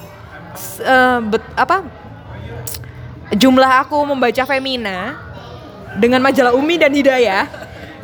[0.79, 1.83] Eh, bet- apa
[3.35, 5.19] jumlah aku membaca Femina
[5.97, 7.49] dengan majalah Umi dan Hidayah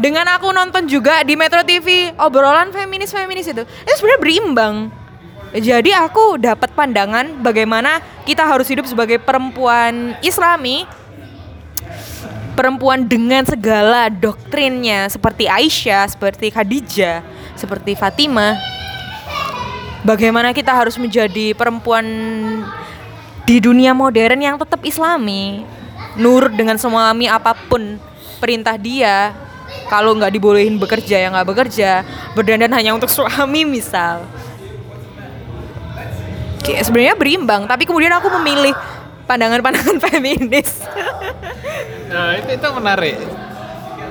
[0.01, 4.75] dengan aku nonton juga di Metro TV obrolan feminis feminis itu itu sebenarnya berimbang
[5.57, 10.85] jadi aku dapat pandangan bagaimana kita harus hidup sebagai perempuan Islami
[12.53, 17.25] perempuan dengan segala doktrinnya seperti Aisyah seperti Khadijah
[17.59, 18.55] seperti Fatimah.
[20.07, 22.07] Bagaimana kita harus menjadi perempuan
[23.43, 25.67] di dunia modern yang tetap islami
[26.15, 27.99] nurut dengan suami apa pun
[28.39, 29.35] perintah dia.
[29.89, 34.25] Kalau nggak dibolehin bekerja ya nggak bekerja berdandan hanya untuk suami misal
[36.63, 38.75] sebenarnya berimbang tapi kemudian aku memilih
[39.29, 40.85] pandangan-pandangan feminis
[42.09, 43.17] Nah, itu itu menarik.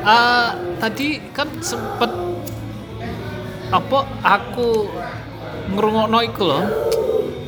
[0.06, 2.12] Ah, tadi kan sempet
[3.74, 4.88] apa aku
[5.74, 6.64] ngerungokno loh.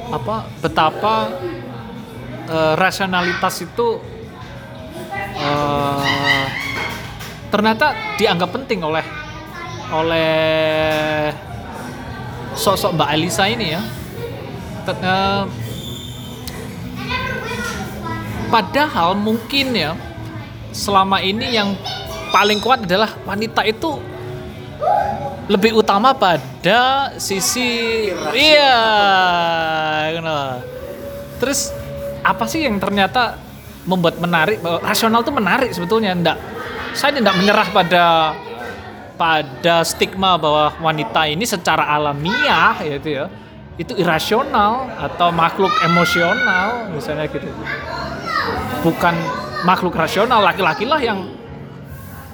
[0.10, 1.30] Apa betapa
[2.50, 4.02] eh, rasionalitas itu
[5.38, 6.46] eh,
[7.54, 9.06] ternyata dianggap penting oleh
[9.94, 11.30] oleh
[12.58, 13.82] sosok Mbak Elisa ini ya.
[14.88, 15.44] Eh,
[18.50, 19.94] Padahal mungkin ya
[20.74, 21.78] selama ini yang
[22.34, 24.02] paling kuat adalah wanita itu
[25.46, 28.74] lebih utama pada sisi iya
[30.18, 30.66] kenal.
[31.38, 31.70] Terus
[32.26, 33.38] apa sih yang ternyata
[33.86, 36.38] membuat menarik rasional itu menarik sebetulnya enggak
[36.98, 38.06] saya tidak menyerah pada
[39.14, 43.26] pada stigma bahwa wanita ini secara alamiah gitu ya
[43.80, 47.48] itu irasional atau makhluk emosional misalnya gitu.
[48.84, 49.16] Bukan
[49.64, 51.32] makhluk rasional laki-laki lah yang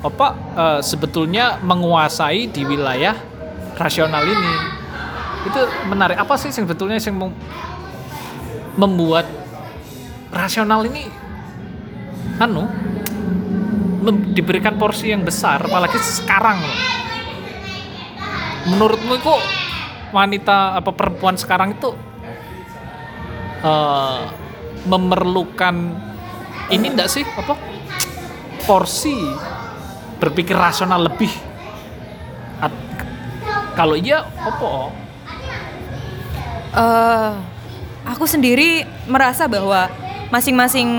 [0.02, 0.28] apa
[0.58, 3.14] eh, sebetulnya menguasai di wilayah
[3.78, 4.54] rasional ini.
[5.46, 6.18] Itu menarik.
[6.18, 7.38] Apa sih sebetulnya yang mem-
[8.76, 9.30] membuat
[10.34, 11.08] rasional ini
[12.42, 12.68] anu
[14.36, 16.60] diberikan porsi yang besar apalagi sekarang
[18.68, 19.42] menurutmu kok
[20.14, 21.94] wanita apa perempuan sekarang itu
[23.64, 24.22] eh,
[24.86, 25.76] memerlukan
[26.70, 27.26] ini enggak sih?
[27.26, 27.58] Apa?
[28.66, 29.14] Porsi
[30.18, 31.30] berpikir rasional lebih.
[32.62, 32.86] At-
[33.78, 34.90] kalau iya apa?
[36.76, 37.32] Eh,
[38.06, 39.90] aku sendiri merasa bahwa
[40.34, 40.90] masing-masing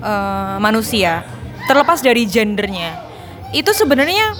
[0.00, 1.24] eh, manusia
[1.66, 2.94] terlepas dari gendernya
[3.50, 4.34] itu sebenarnya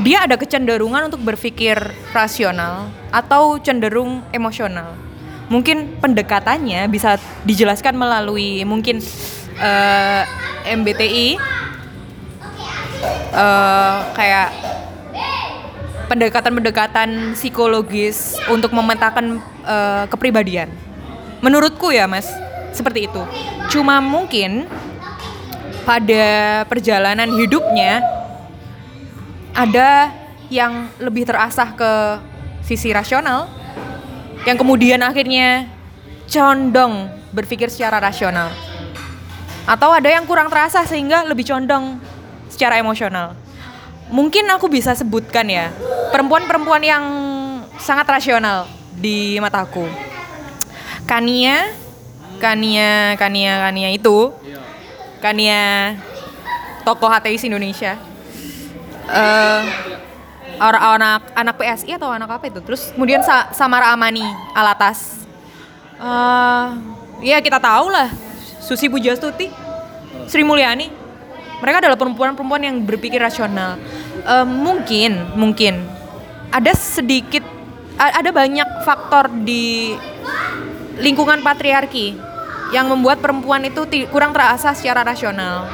[0.00, 1.76] dia ada kecenderungan untuk berpikir
[2.16, 4.96] rasional atau cenderung emosional.
[5.52, 9.02] Mungkin pendekatannya bisa dijelaskan melalui mungkin
[9.60, 10.22] eh,
[10.64, 11.36] MBTI
[13.34, 14.48] eh, kayak
[16.08, 20.70] pendekatan-pendekatan psikologis untuk memetakan eh, kepribadian.
[21.44, 22.28] Menurutku ya, Mas,
[22.72, 23.22] seperti itu.
[23.72, 24.64] Cuma mungkin
[25.82, 28.19] pada perjalanan hidupnya
[29.54, 30.14] ada
[30.50, 31.92] yang lebih terasah ke
[32.66, 33.50] sisi rasional
[34.46, 35.68] yang kemudian akhirnya
[36.26, 38.50] condong berpikir secara rasional.
[39.68, 42.00] Atau ada yang kurang terasa sehingga lebih condong
[42.50, 43.38] secara emosional.
[44.10, 45.70] Mungkin aku bisa sebutkan ya,
[46.10, 47.04] perempuan-perempuan yang
[47.78, 48.66] sangat rasional
[48.98, 49.86] di mataku.
[51.06, 51.70] Kania,
[52.42, 54.34] Kania, Kania, Kania itu,
[55.22, 55.94] Kania
[56.82, 58.09] tokoh ateis Indonesia.
[59.08, 59.62] Eh
[60.60, 62.60] orang anak anak PSI atau anak apa itu?
[62.60, 65.24] Terus kemudian Sa- Samara Amani Alatas.
[65.96, 66.66] Eh
[67.24, 68.08] ya kita tahu lah
[68.60, 69.48] Susi Pujastuti,
[70.28, 70.92] Sri Mulyani.
[71.60, 73.76] Mereka adalah perempuan-perempuan yang berpikir rasional.
[74.24, 75.84] Eh, mungkin, mungkin
[76.48, 77.44] ada sedikit,
[78.00, 79.92] ada banyak faktor di
[80.96, 82.16] lingkungan patriarki
[82.72, 85.68] yang membuat perempuan itu kurang terasa secara rasional.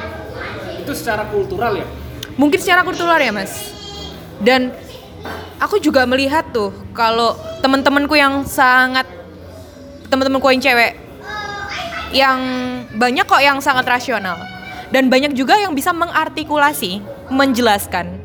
[0.83, 1.87] Itu secara kultural ya.
[2.37, 3.73] Mungkin secara kultural ya, Mas.
[4.37, 4.69] Dan
[5.57, 7.33] aku juga melihat tuh kalau
[7.65, 9.09] teman-temanku yang sangat
[10.07, 10.93] teman-temanku yang cewek
[12.15, 12.39] yang
[12.95, 14.39] banyak kok yang sangat rasional
[14.93, 18.23] dan banyak juga yang bisa mengartikulasi, menjelaskan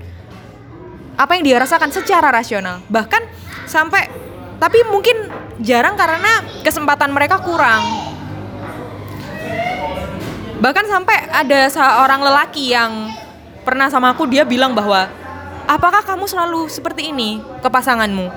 [1.18, 2.78] apa yang dia rasakan secara rasional.
[2.86, 3.22] Bahkan
[3.66, 4.06] sampai
[4.62, 5.26] tapi mungkin
[5.58, 7.82] jarang karena kesempatan mereka kurang.
[10.62, 13.10] Bahkan sampai ada seorang lelaki yang
[13.62, 15.08] pernah sama aku dia bilang bahwa
[15.66, 18.30] apakah kamu selalu seperti ini ke pasanganmu?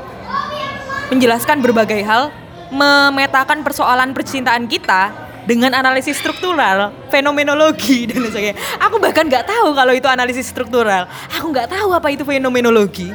[1.13, 2.33] Menjelaskan berbagai hal,
[2.73, 5.13] memetakan persoalan percintaan kita
[5.45, 8.57] dengan analisis struktural, fenomenologi dan lain sebagainya.
[8.81, 11.05] Aku bahkan nggak tahu kalau itu analisis struktural.
[11.37, 13.13] Aku nggak tahu apa itu fenomenologi.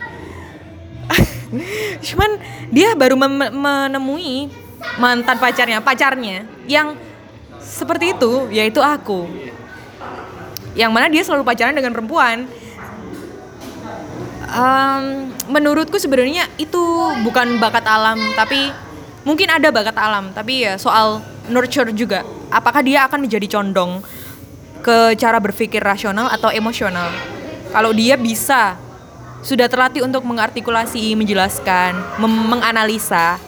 [2.07, 2.39] Cuman
[2.71, 3.19] dia baru
[3.51, 4.47] menemui
[5.03, 6.95] mantan pacarnya, pacarnya yang
[7.59, 9.27] seperti itu, yaitu aku.
[10.79, 12.47] Yang mana dia selalu pacaran dengan perempuan.
[14.51, 15.05] Em,
[15.47, 16.83] menurutku sebenarnya itu
[17.23, 18.71] bukan bakat alam, tapi
[19.23, 22.27] mungkin ada bakat alam, tapi ya soal nurture juga.
[22.51, 24.03] Apakah dia akan menjadi condong
[24.83, 27.11] ke cara berpikir rasional atau emosional?
[27.71, 28.75] Kalau dia bisa
[29.41, 33.39] sudah terlatih untuk mengartikulasi, menjelaskan, menganalisa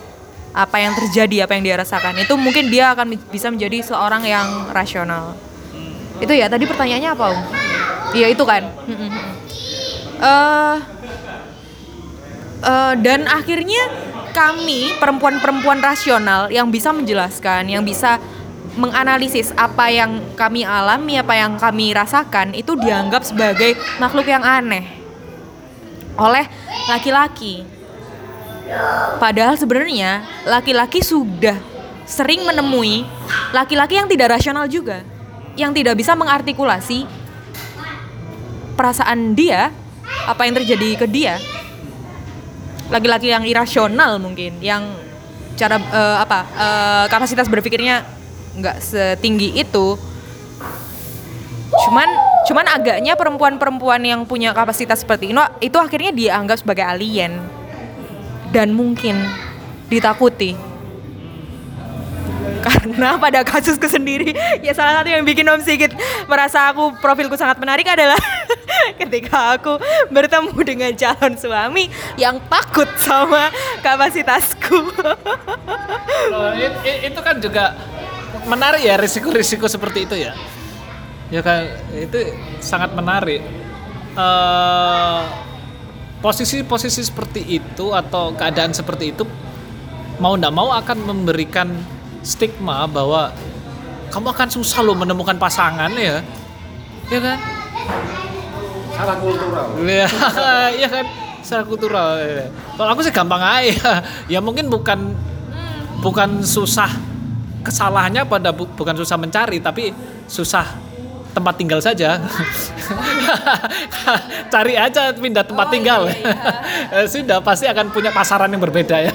[0.53, 2.15] apa yang terjadi, apa yang dia rasakan.
[2.21, 5.35] Itu mungkin dia akan bisa menjadi seorang yang rasional.
[6.23, 7.41] Itu ya tadi pertanyaannya apa, Om?
[8.15, 8.63] Iya, itu kan.
[10.23, 10.77] Eh
[12.63, 13.83] eh, dan akhirnya
[14.33, 18.23] kami perempuan-perempuan rasional yang bisa menjelaskan, yang bisa
[18.73, 24.89] menganalisis apa yang kami alami, apa yang kami rasakan itu dianggap sebagai makhluk yang aneh
[26.17, 26.49] oleh
[26.89, 27.69] laki-laki.
[29.21, 31.61] Padahal sebenarnya laki-laki sudah
[32.09, 33.05] sering menemui
[33.53, 35.05] laki-laki yang tidak rasional juga,
[35.57, 37.05] yang tidak bisa mengartikulasi
[38.75, 39.71] perasaan dia,
[40.25, 41.37] apa yang terjadi ke dia.
[42.88, 44.85] Laki-laki yang irasional mungkin, yang
[45.57, 48.05] cara eh, apa eh, kapasitas berpikirnya
[48.57, 49.97] nggak setinggi itu.
[51.88, 52.09] Cuman
[52.43, 57.38] cuman agaknya perempuan-perempuan yang punya kapasitas seperti itu itu akhirnya dianggap sebagai alien
[58.51, 59.17] dan mungkin
[59.88, 60.72] ditakuti
[62.62, 64.31] karena pada kasusku sendiri
[64.62, 65.90] ya salah satu yang bikin Om Sigit
[66.25, 68.16] merasa aku profilku sangat menarik adalah
[69.03, 69.77] ketika aku
[70.09, 73.51] bertemu dengan calon suami yang takut sama
[73.83, 74.79] kapasitasku
[76.33, 77.75] Oh, it- it- itu kan juga
[78.46, 80.33] menarik ya risiko-risiko seperti itu ya.
[81.29, 82.18] Ya kan itu
[82.59, 83.42] sangat menarik.
[84.12, 85.20] Eh,
[86.20, 89.25] posisi-posisi seperti itu atau keadaan seperti itu
[90.18, 91.68] mau tidak mau akan memberikan
[92.23, 93.31] stigma bahwa
[94.09, 96.23] kamu akan susah loh menemukan pasangan ya.
[97.11, 97.39] Ya kan?
[98.93, 99.67] Salah kultural.
[99.83, 100.07] Iya,
[100.79, 101.05] iya kan
[101.43, 102.09] secara kultural.
[102.19, 102.47] iya.
[102.77, 104.01] Kalau aku sih gampang aja.
[104.29, 105.13] Ya mungkin bukan
[106.01, 106.89] bukan susah
[107.63, 109.91] kesalahannya pada bu- bukan susah mencari tapi
[110.27, 110.67] susah
[111.33, 112.21] tempat tinggal saja.
[114.53, 116.07] Cari aja pindah tempat tinggal.
[116.93, 119.13] Eh, Sudah pasti akan punya pasaran yang berbeda ya.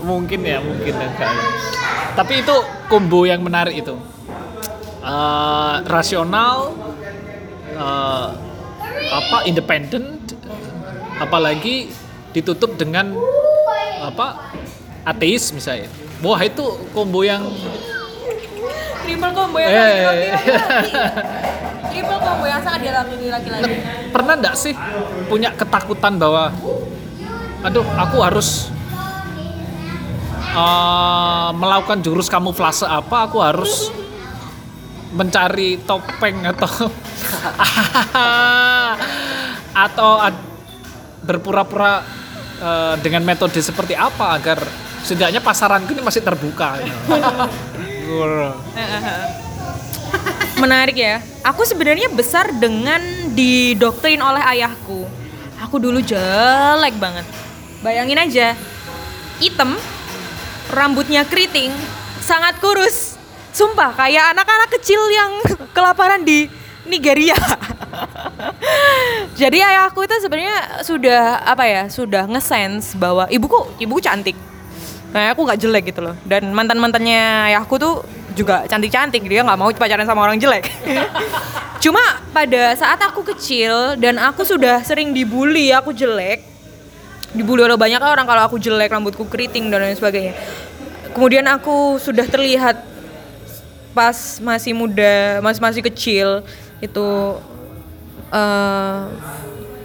[0.00, 1.46] Mungkin ya, mungkin kayaknya.
[2.14, 2.56] Tapi itu
[2.86, 3.94] combo yang menarik itu.
[5.04, 6.72] Eh, rasional
[7.76, 8.28] eh,
[9.04, 10.16] apa independen
[11.20, 11.92] apalagi
[12.32, 13.12] ditutup dengan
[14.00, 14.48] apa
[15.04, 16.64] ateis misalnya wah itu
[16.96, 17.44] combo yang
[19.04, 19.84] triple combo yang Eh.
[19.92, 20.28] dialami
[21.92, 23.72] triple combo yang sangat dialami laki-laki
[24.08, 24.72] pernah nggak sih
[25.28, 26.48] punya ketakutan bahwa
[27.60, 28.72] aduh aku harus
[30.54, 33.90] eh, melakukan jurus kamuflase apa aku harus
[35.14, 36.70] mencari topeng atau
[39.86, 40.10] atau
[41.22, 42.02] berpura-pura
[42.62, 44.58] eh, dengan metode seperti apa agar
[45.04, 46.80] setidaknya pasaranku ini masih terbuka
[50.64, 51.20] menarik ya.
[51.44, 53.00] Aku sebenarnya besar dengan
[53.34, 55.04] didoktrin oleh ayahku.
[55.60, 57.26] Aku dulu jelek banget.
[57.84, 58.56] Bayangin aja
[59.42, 59.76] hitam
[60.74, 61.70] rambutnya keriting
[62.18, 63.14] sangat kurus
[63.54, 65.30] sumpah kayak anak-anak kecil yang
[65.70, 66.50] kelaparan di
[66.84, 67.38] Nigeria
[69.40, 74.36] jadi ayahku itu sebenarnya sudah apa ya sudah ngesense bahwa ibuku ibuku cantik
[75.14, 76.18] Nah, aku nggak jelek gitu loh.
[76.26, 78.02] Dan mantan mantannya ayahku tuh
[78.34, 79.22] juga cantik cantik.
[79.22, 80.66] Dia nggak mau pacaran sama orang jelek.
[81.84, 82.02] Cuma
[82.34, 86.42] pada saat aku kecil dan aku sudah sering dibully, aku jelek.
[87.34, 90.34] Dibully oleh banyak orang kalau aku jelek, rambutku keriting dan lain sebagainya.
[91.14, 92.82] kemudian aku sudah terlihat
[93.94, 96.42] pas masih muda, masih masih kecil
[96.82, 97.06] itu
[98.34, 99.02] eh,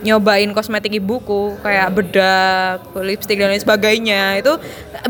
[0.02, 4.58] nyobain kosmetik ibuku kayak bedak, lipstick dan lain sebagainya itu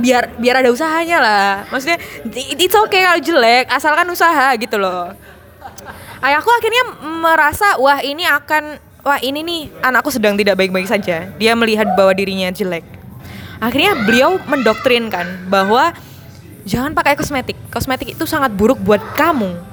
[0.02, 1.52] biar biar ada usahanya lah.
[1.70, 1.98] Maksudnya
[2.36, 5.14] it's okay kalau jelek asalkan usaha gitu loh.
[6.20, 6.84] Ayahku akhirnya
[7.24, 11.32] merasa wah ini akan wah ini nih anakku sedang tidak baik-baik saja.
[11.40, 12.84] Dia melihat bahwa dirinya jelek.
[13.60, 15.92] Akhirnya beliau mendoktrinkan bahwa
[16.64, 17.60] jangan pakai kosmetik.
[17.72, 19.68] Kosmetik itu sangat buruk buat kamu.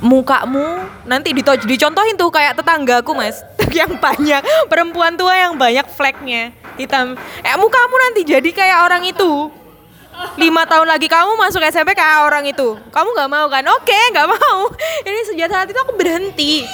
[0.00, 3.44] Mukamu nanti dito- dicontohin tuh kayak tetanggaku mas
[3.78, 4.40] yang banyak
[4.72, 7.20] perempuan tua yang banyak fleknya hitam.
[7.44, 9.52] Eh mukamu nanti jadi kayak orang itu.
[10.40, 12.76] Lima tahun lagi kamu masuk SMP kayak orang itu.
[12.92, 13.64] Kamu nggak mau kan?
[13.76, 14.68] Oke, nggak mau.
[15.08, 16.64] Ini sejak saat itu aku berhenti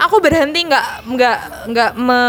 [0.00, 2.22] aku berhenti nggak nggak nggak me,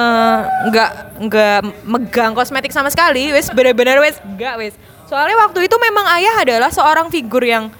[0.68, 0.92] nggak
[1.24, 3.32] nggak megang kosmetik sama sekali.
[3.32, 4.76] Wes bener-bener wes nggak wes.
[5.08, 7.72] Soalnya waktu itu memang ayah adalah seorang figur yang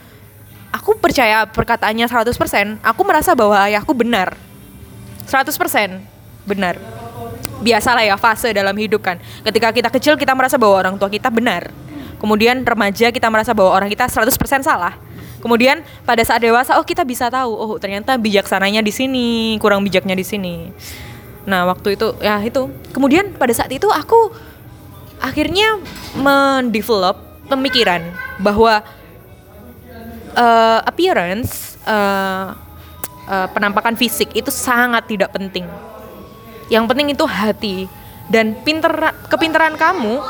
[0.72, 4.36] aku percaya perkataannya 100% aku merasa bahwa ayahku benar.
[5.28, 5.52] 100%
[6.48, 6.76] benar.
[7.62, 9.20] Biasalah ya fase dalam hidup kan.
[9.46, 11.70] Ketika kita kecil kita merasa bahwa orang tua kita benar.
[12.18, 14.30] Kemudian remaja kita merasa bahwa orang kita 100%
[14.62, 14.94] salah
[15.42, 20.16] kemudian pada saat dewasa oh kita bisa tahu oh ternyata bijaksananya di sini kurang bijaknya
[20.16, 20.70] di sini.
[21.50, 22.70] Nah waktu itu ya itu.
[22.94, 24.32] Kemudian pada saat itu aku
[25.18, 25.82] akhirnya
[26.16, 27.18] mendevelop
[27.50, 28.06] pemikiran
[28.40, 28.86] bahwa
[30.38, 32.48] eh, appearance eh,
[33.28, 35.66] eh, penampakan fisik itu sangat tidak penting.
[36.70, 37.78] Yang penting itu hati.
[38.32, 40.24] Dan pinter kepintaran kamu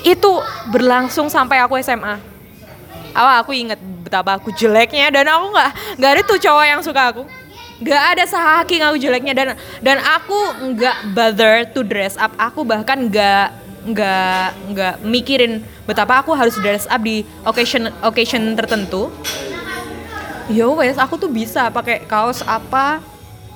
[0.00, 0.32] itu
[0.72, 2.36] berlangsung sampai aku SMA
[3.16, 7.02] awal aku inget betapa aku jeleknya dan aku nggak nggak ada tuh cowok yang suka
[7.10, 7.26] aku.
[7.82, 9.48] Nggak ada saking aku jeleknya dan
[9.82, 10.38] dan aku
[10.72, 12.30] nggak bother to dress up.
[12.38, 13.50] Aku bahkan nggak
[13.86, 19.10] nggak nggak mikirin betapa aku harus dress up di occasion occasion tertentu.
[20.46, 23.02] Yo wes aku tuh bisa pakai kaos apa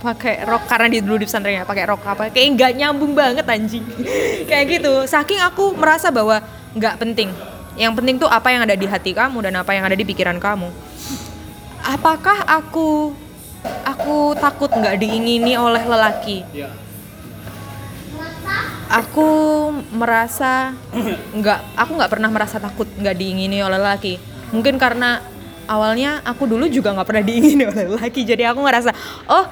[0.00, 2.22] pakai rok karena di dulu di pesantrennya pakai rok apa.
[2.34, 3.86] Kayak nggak nyambung banget anjing.
[4.50, 4.92] Kayak gitu.
[5.06, 6.42] Saking aku merasa bahwa
[6.74, 7.30] nggak penting
[7.80, 10.36] yang penting tuh apa yang ada di hati kamu dan apa yang ada di pikiran
[10.36, 10.68] kamu.
[11.80, 13.16] Apakah aku
[13.88, 16.44] aku takut nggak diingini oleh lelaki?
[16.52, 16.68] Ya.
[18.90, 20.74] aku merasa
[21.30, 24.20] nggak aku nggak pernah merasa takut nggak diingini oleh lelaki.
[24.52, 25.24] Mungkin karena
[25.64, 28.28] awalnya aku dulu juga nggak pernah diingini oleh lelaki.
[28.28, 28.92] Jadi aku ngerasa
[29.24, 29.48] oh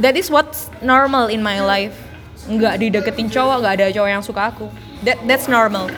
[0.00, 1.92] that is what's normal in my life.
[2.48, 4.72] Nggak dideketin cowok nggak ada cowok yang suka aku.
[5.04, 5.92] That that's normal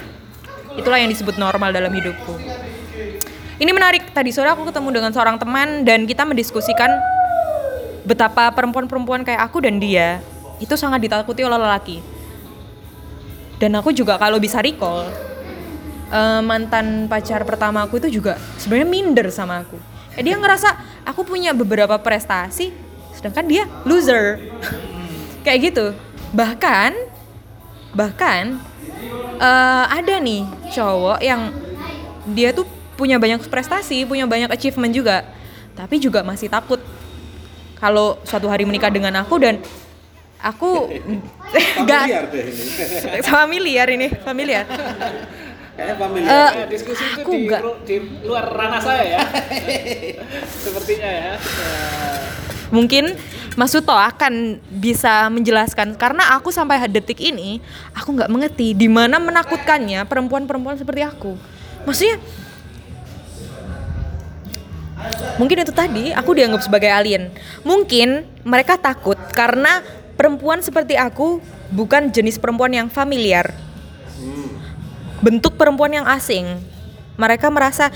[0.77, 2.37] itulah yang disebut normal dalam hidupku.
[3.59, 4.15] Ini menarik.
[4.15, 6.95] Tadi sore aku ketemu dengan seorang teman dan kita mendiskusikan
[8.07, 10.23] betapa perempuan-perempuan kayak aku dan dia
[10.63, 11.99] itu sangat ditakuti oleh lelaki.
[13.59, 15.11] Dan aku juga kalau bisa recall
[16.15, 19.79] eh, mantan pacar pertama aku itu juga sebenarnya minder sama aku.
[20.15, 22.71] Eh, dia ngerasa aku punya beberapa prestasi
[23.11, 24.39] sedangkan dia loser.
[25.45, 25.87] Kayak gitu.
[26.31, 26.95] Bahkan
[27.91, 28.63] bahkan
[29.39, 31.53] eh, ada nih cowok yang
[32.29, 35.23] dia tuh punya banyak prestasi punya banyak achievement juga
[35.73, 36.83] tapi juga masih takut
[37.79, 39.63] kalau suatu hari menikah dengan aku dan
[40.39, 40.91] aku
[41.87, 42.05] nggak
[43.31, 44.09] Familiar ini.
[44.19, 44.67] familiar
[45.79, 46.51] Kayaknya familiar.
[46.59, 49.23] Ya, diskusi itu di, ru- di luar ranah saya ya.
[50.67, 51.31] Sepertinya ya.
[51.39, 51.39] Ya.
[52.75, 53.15] mungkin
[53.59, 55.99] Mas Suto akan bisa menjelaskan.
[55.99, 57.59] Karena aku sampai detik ini
[57.91, 61.35] aku nggak mengerti di mana menakutkannya perempuan-perempuan seperti aku.
[61.83, 62.23] Maksudnya
[65.43, 67.35] mungkin itu tadi aku dianggap sebagai alien.
[67.67, 69.83] Mungkin mereka takut karena
[70.15, 71.43] perempuan seperti aku
[71.75, 73.51] bukan jenis perempuan yang familiar.
[75.19, 76.63] Bentuk perempuan yang asing.
[77.19, 77.91] Mereka merasa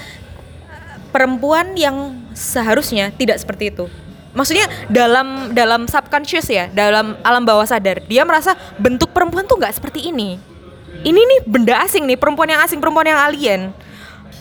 [1.14, 3.86] perempuan yang seharusnya tidak seperti itu.
[4.32, 9.76] Maksudnya dalam dalam subconscious ya, dalam alam bawah sadar, dia merasa bentuk perempuan tuh nggak
[9.76, 10.40] seperti ini.
[11.02, 13.76] Ini nih benda asing nih, perempuan yang asing, perempuan yang alien.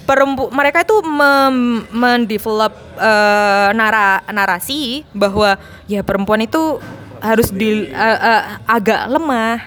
[0.08, 6.80] Perempu mereka itu mem- mendevelop eh, nara narasi bahwa ya perempuan itu
[7.20, 9.60] harus di eh, eh, agak lemah,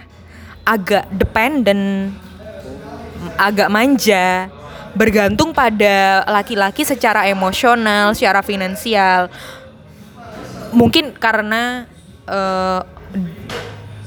[0.65, 2.13] agak dependen,
[3.37, 4.49] agak manja,
[4.97, 9.29] bergantung pada laki-laki secara emosional, secara finansial.
[10.75, 11.87] Mungkin karena
[12.27, 12.81] eh,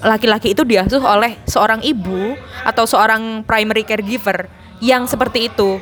[0.04, 4.52] laki-laki itu diasuh oleh seorang ibu atau seorang primary caregiver
[4.84, 5.82] yang seperti itu.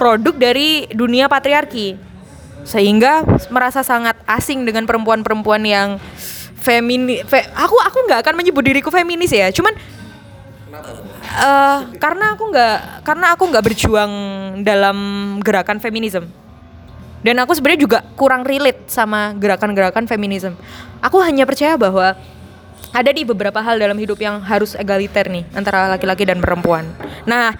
[0.00, 1.96] Produk dari dunia patriarki.
[2.66, 5.88] Sehingga merasa sangat asing dengan perempuan-perempuan yang
[6.58, 9.50] femini fe- aku aku nggak akan menyebut diriku feminis ya.
[9.54, 9.74] Cuman
[11.36, 14.12] Eh, karena aku nggak karena aku nggak berjuang
[14.64, 14.96] dalam
[15.44, 16.24] gerakan feminisme
[17.24, 20.56] dan aku sebenarnya juga kurang relate sama gerakan-gerakan feminisme
[21.00, 22.16] aku hanya percaya bahwa
[22.96, 26.88] ada di beberapa hal dalam hidup yang harus egaliter nih antara laki-laki dan perempuan.
[27.28, 27.52] Nah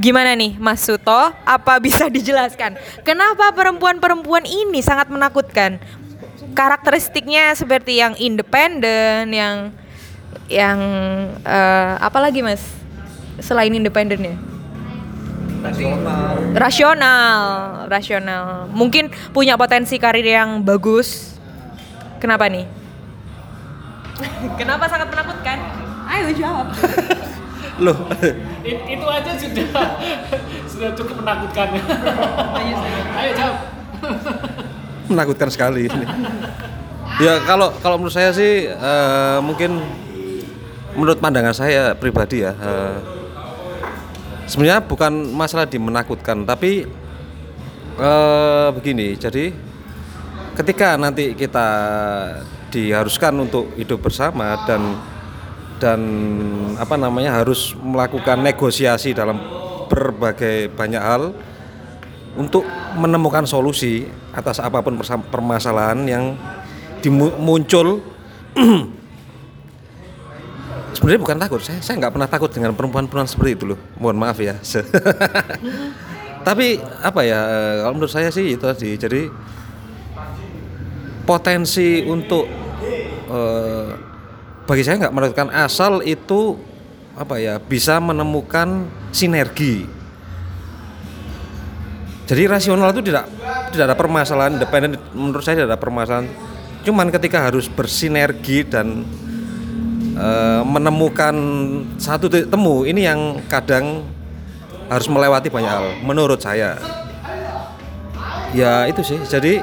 [0.00, 1.32] gimana nih Mas Suto?
[1.44, 2.80] Apa bisa dijelaskan?
[3.04, 5.76] Kenapa perempuan-perempuan ini sangat menakutkan?
[6.56, 9.72] Karakteristiknya seperti yang independen yang
[10.48, 10.78] yang
[11.44, 12.60] eh, apa lagi mas?
[13.40, 14.51] Selain independennya
[16.56, 17.40] rasional
[17.86, 18.66] rasional.
[18.72, 21.38] Mungkin punya potensi karir yang bagus.
[22.18, 22.66] Kenapa nih?
[24.60, 25.58] Kenapa sangat menakutkan?
[26.06, 26.68] Ayo jawab.
[27.84, 27.96] Loh,
[28.68, 29.66] itu aja sudah
[30.70, 31.68] sudah cukup menakutkan.
[33.16, 33.58] Ayo jawab.
[35.08, 36.04] menakutkan sekali ini.
[37.20, 39.78] Ya kalau kalau menurut saya sih eh, mungkin
[40.96, 43.21] menurut pandangan saya pribadi ya eh,
[44.52, 46.84] sebenarnya bukan masalah di menakutkan tapi
[47.96, 49.48] eh, begini jadi
[50.52, 51.68] ketika nanti kita
[52.68, 55.00] diharuskan untuk hidup bersama dan
[55.80, 56.00] dan
[56.76, 59.40] apa namanya harus melakukan negosiasi dalam
[59.88, 61.32] berbagai banyak hal
[62.36, 62.64] untuk
[62.96, 64.04] menemukan solusi
[64.36, 65.00] atas apa pun
[65.32, 66.24] permasalahan yang
[67.00, 68.04] dimu- muncul
[71.02, 73.78] sebenarnya bukan takut saya saya nggak pernah takut dengan perempuan-perempuan seperti itu loh.
[73.98, 74.54] Mohon maaf ya.
[76.46, 78.94] Tapi apa ya eh, kalau menurut saya sih itu tadi.
[78.94, 79.26] Jadi
[81.26, 82.46] potensi untuk
[83.26, 83.90] eh,
[84.62, 86.54] bagi saya nggak menentukan asal itu
[87.18, 89.90] apa ya bisa menemukan sinergi.
[92.30, 93.26] Jadi rasional itu tidak
[93.74, 96.30] tidak ada permasalahan independen menurut saya tidak ada permasalahan.
[96.86, 99.02] Cuman ketika harus bersinergi dan
[100.16, 101.34] eh, menemukan
[101.96, 102.84] satu titik temu.
[102.84, 104.06] Ini yang kadang
[104.92, 106.76] harus melewati banyak hal menurut saya.
[108.52, 109.20] Ya itu sih.
[109.24, 109.60] Jadi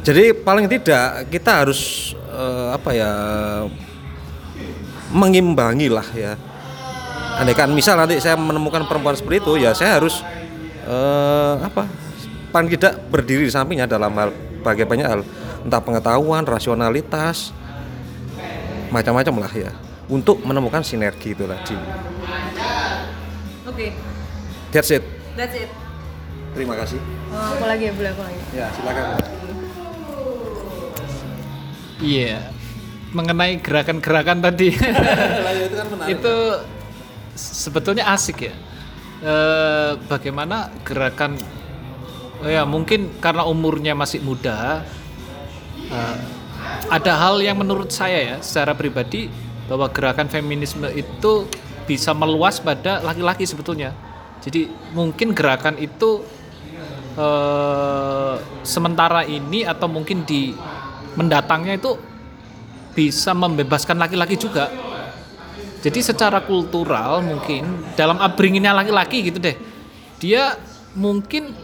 [0.00, 3.12] jadi paling tidak kita harus eh, apa ya
[5.10, 6.38] mengimbangi lah ya.
[7.40, 10.22] Andaikan misal nanti saya menemukan perempuan seperti itu ya saya harus
[10.86, 11.88] eh, apa
[12.50, 14.30] paling tidak berdiri di sampingnya dalam hal
[14.62, 15.20] banyak hal.
[15.60, 17.52] Entah pengetahuan rasionalitas
[18.90, 19.72] macam-macam lah ya.
[20.10, 21.78] Untuk menemukan sinergi itu tadi.
[23.66, 23.94] Oke.
[24.74, 25.06] That's it.
[25.38, 25.70] That's it.
[26.50, 26.98] Terima kasih.
[27.30, 28.40] Oh, aku lagi ya boleh aku lagi?
[28.50, 29.04] Ya silakan.
[32.02, 32.36] Iya.
[33.14, 34.74] Mengenai gerakan-gerakan tadi.
[35.66, 36.10] itu kan menarik.
[36.18, 36.34] Itu
[37.38, 38.54] sebetulnya asik ya.
[39.20, 41.36] Eh, bagaimana gerakan
[42.40, 44.80] ya mungkin karena umurnya masih muda
[45.92, 46.39] eh,
[46.90, 49.30] ada hal yang menurut saya ya secara pribadi
[49.70, 51.46] bahwa gerakan feminisme itu
[51.86, 53.94] bisa meluas pada laki-laki sebetulnya.
[54.42, 56.26] Jadi mungkin gerakan itu
[57.14, 58.34] eh,
[58.66, 60.50] sementara ini atau mungkin di
[61.14, 61.94] mendatangnya itu
[62.94, 64.66] bisa membebaskan laki-laki juga.
[65.80, 69.56] Jadi secara kultural mungkin dalam upbringingnya laki-laki gitu deh,
[70.18, 70.58] dia
[70.98, 71.54] mungkin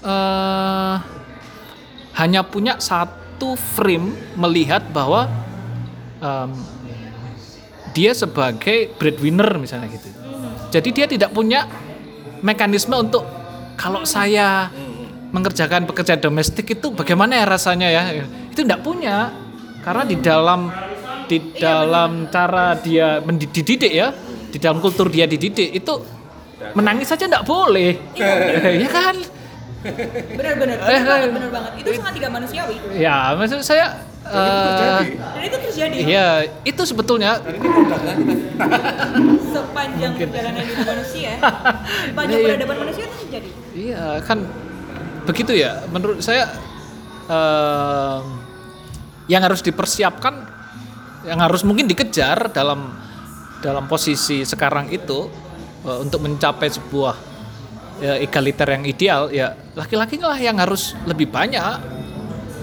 [0.00, 0.94] eh,
[2.16, 3.25] hanya punya satu
[3.76, 5.28] frame melihat bahwa
[6.24, 6.50] em,
[7.92, 10.08] dia sebagai breadwinner misalnya gitu.
[10.72, 11.64] Jadi dia tidak punya
[12.44, 13.24] mekanisme untuk
[13.76, 14.68] kalau saya
[15.32, 18.02] mengerjakan pekerjaan domestik itu bagaimana ya rasanya ya?
[18.52, 19.32] Itu tidak punya.
[19.84, 20.60] Karena di dalam
[21.26, 24.12] di dalam cara dia mendidik ya,
[24.50, 25.94] di dalam kultur dia dididik itu
[26.72, 28.16] menangis saja tidak boleh,
[28.80, 29.16] ya kan?
[30.32, 31.28] Benar-benar Eh, eh.
[31.28, 33.86] benar banget itu sangat tidak manusiawi Ya maksud saya.
[34.26, 36.26] eh, dan itu terjadi Iya,
[36.62, 37.36] itu sebetulnya
[39.54, 41.30] sepanjang perjalanan hidup manusia
[42.06, 42.46] sepanjang Iya, iya.
[42.50, 44.38] peradaban manusia itu terjadi Iya kan
[45.22, 45.70] begitu ya.
[45.86, 46.46] Menurut saya
[47.26, 48.22] em,
[49.26, 50.46] yang harus dipersiapkan,
[51.22, 52.94] yang harus mungkin dikejar dalam
[53.58, 55.26] dalam posisi sekarang itu
[55.82, 57.14] eh, untuk mencapai sebuah
[58.00, 61.80] ya, egaliter yang ideal ya laki-laki lah yang harus lebih banyak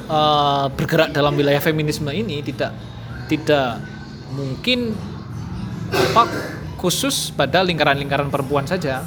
[0.10, 2.42] eh, bergerak dalam wilayah feminisme ini.
[2.42, 2.72] Tidak
[3.30, 3.82] tidak
[4.34, 4.94] mungkin
[5.94, 6.26] apa
[6.78, 9.06] khusus pada lingkaran-lingkaran perempuan saja.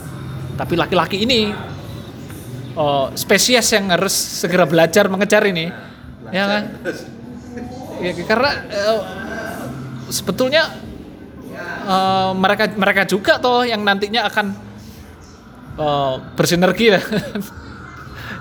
[0.56, 1.52] Tapi laki-laki ini
[2.76, 5.68] oh, spesies yang harus segera belajar mengejar ini.
[6.32, 6.62] Ya kan?
[8.00, 9.00] Ya, karena eh,
[10.08, 10.72] sebetulnya
[11.84, 14.65] eh, mereka mereka juga toh yang nantinya akan
[15.76, 17.00] eh, bersinergi ya.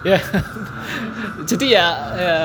[0.05, 0.21] Ya.
[1.49, 2.38] Jadi ya, ya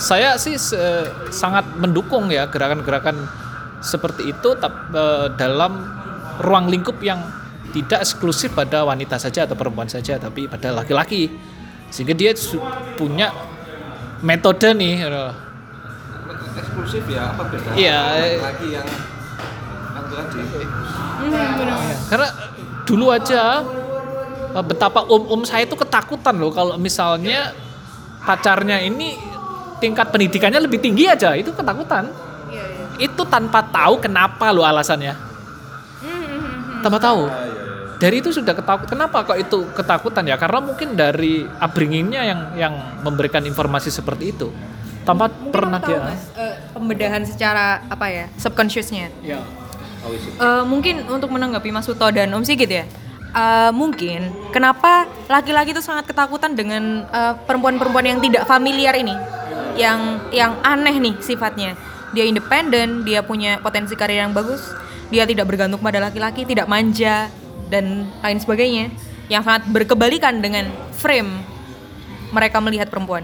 [0.00, 3.20] saya sih se- sangat mendukung ya gerakan-gerakan
[3.84, 5.76] seperti itu tap- eh, dalam
[6.40, 7.20] ruang lingkup yang
[7.76, 11.36] tidak eksklusif pada wanita saja atau perempuan saja tapi pada laki-laki.
[11.92, 12.32] Sehingga dia
[12.96, 13.28] punya
[14.24, 15.04] metode nih
[16.56, 18.00] eksklusif ya apa beda Iya.
[18.40, 18.88] lagi yang
[19.92, 20.64] satu tadi?
[22.08, 22.28] Karena
[22.90, 23.62] dulu aja
[24.58, 27.54] eh, betapa om-om saya itu ketakutan loh kalau misalnya
[28.26, 29.14] pacarnya ini
[29.78, 32.10] tingkat pendidikannya lebih tinggi aja itu ketakutan.
[33.00, 35.16] Itu tanpa tahu kenapa lo alasannya.
[36.84, 37.32] Tanpa tahu.
[38.00, 40.36] Dari itu sudah ketakut kenapa kok itu ketakutan ya?
[40.40, 42.74] Karena mungkin dari upbringingnya yang yang
[43.04, 44.48] memberikan informasi seperti itu.
[45.04, 49.08] Tanpa pernah Kamu tahu, dia Mas, eh, pembedahan secara apa ya subconsciousnya.
[49.24, 49.40] Ya
[50.00, 52.84] Eh, mungkin untuk menanggapi Mas Suto dan Om Sigit ya
[53.36, 59.12] eh, mungkin kenapa laki-laki itu sangat ketakutan dengan eh, perempuan-perempuan yang tidak familiar ini?
[59.76, 60.00] Yang
[60.32, 61.76] yang aneh nih sifatnya.
[62.16, 64.64] Dia independen dia punya potensi karir yang bagus
[65.12, 67.28] dia tidak bergantung pada laki-laki tidak manja
[67.68, 68.88] dan lain sebagainya.
[69.30, 71.44] Yang sangat berkebalikan dengan frame
[72.34, 73.22] mereka melihat perempuan.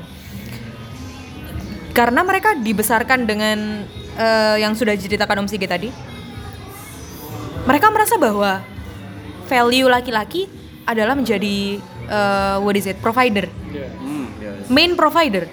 [1.96, 3.88] Karena mereka dibesarkan dengan
[4.20, 6.15] eh, yang sudah diceritakan Om Sigit tadi
[7.66, 8.62] mereka merasa bahwa
[9.50, 10.46] value laki-laki
[10.86, 12.98] adalah menjadi uh, what is it?
[13.02, 13.50] Provider.
[14.00, 14.30] Hmm,
[14.70, 15.50] main provider.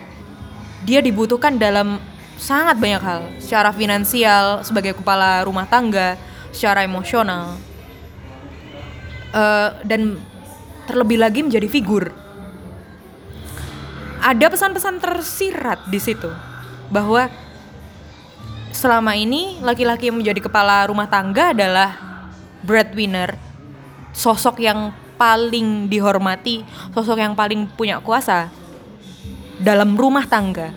[0.86, 1.97] Dia dibutuhkan dalam
[2.38, 3.22] sangat banyak hal.
[3.41, 6.16] Secara finansial sebagai kepala rumah tangga
[6.53, 7.57] secara emosional.
[9.34, 10.22] Eh, dan
[10.86, 12.14] terlebih lagi menjadi figur.
[14.22, 16.30] Ada pesan-pesan tersirat di situ
[16.93, 17.28] bahwa
[18.74, 21.95] selama ini laki-laki yang menjadi kepala rumah tangga adalah
[22.65, 23.38] breadwinner,
[24.11, 28.49] sosok yang paling dihormati, sosok yang paling punya kuasa
[29.61, 30.74] dalam rumah tangga.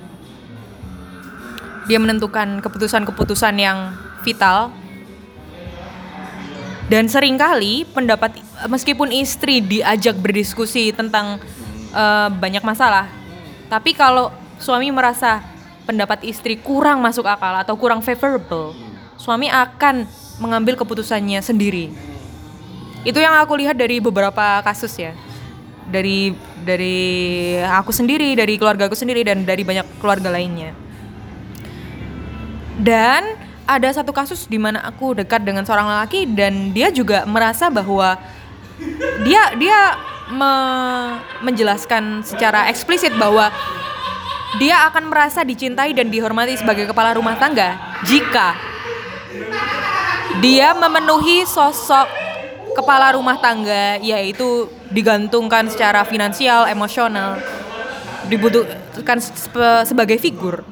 [1.88, 4.70] Dia menentukan keputusan-keputusan yang vital.
[6.86, 8.38] Dan sering kali pendapat
[8.70, 11.42] meskipun istri diajak berdiskusi tentang
[11.90, 13.10] eh, banyak masalah,
[13.66, 14.30] tapi kalau
[14.62, 15.42] suami merasa
[15.86, 18.74] pendapat istri kurang masuk akal atau kurang favorable,
[19.16, 20.04] suami akan
[20.42, 21.94] mengambil keputusannya sendiri.
[23.06, 25.14] Itu yang aku lihat dari beberapa kasus ya.
[25.86, 26.34] Dari
[26.66, 26.98] dari
[27.62, 30.74] aku sendiri, dari keluarga aku sendiri dan dari banyak keluarga lainnya.
[32.76, 37.70] Dan ada satu kasus di mana aku dekat dengan seorang lelaki dan dia juga merasa
[37.70, 38.18] bahwa
[39.22, 39.78] dia dia
[40.30, 43.50] me- menjelaskan secara eksplisit bahwa
[44.54, 48.54] dia akan merasa dicintai dan dihormati sebagai kepala rumah tangga jika
[50.38, 52.06] dia memenuhi sosok
[52.78, 57.40] kepala rumah tangga yaitu digantungkan secara finansial, emosional,
[58.28, 59.18] dibutuhkan
[59.88, 60.62] sebagai figur.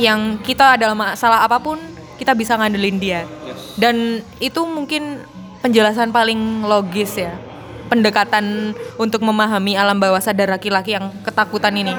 [0.00, 1.76] Yang kita dalam masalah apa pun
[2.16, 3.28] kita bisa ngandelin dia.
[3.76, 5.20] Dan itu mungkin
[5.60, 7.51] penjelasan paling logis ya
[7.86, 11.94] pendekatan untuk memahami alam bawah sadar laki-laki yang ketakutan ini.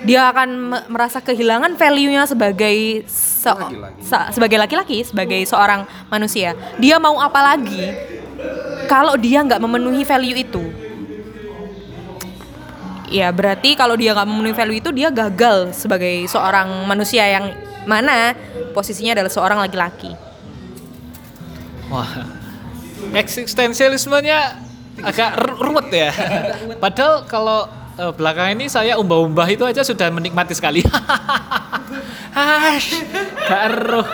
[0.00, 3.60] Dia akan me- merasa kehilangan value-nya sebagai se-
[4.00, 6.56] sa- sebagai laki-laki sebagai seorang manusia.
[6.80, 7.92] Dia mau apa lagi
[8.88, 10.64] kalau dia nggak memenuhi value itu?
[13.10, 17.52] Ya berarti kalau dia nggak memenuhi value itu dia gagal sebagai seorang manusia yang
[17.84, 18.38] mana
[18.72, 20.14] posisinya adalah seorang laki-laki.
[21.90, 22.06] Wah,
[23.12, 24.69] eksistensialismenya
[25.02, 26.10] agak ru- ruwet ya.
[26.76, 30.80] Padahal kalau eh, belakangan ini saya umbah-umbah itu aja sudah menikmati sekali.
[32.30, 33.02] Hash,
[33.42, 34.06] gak eruh.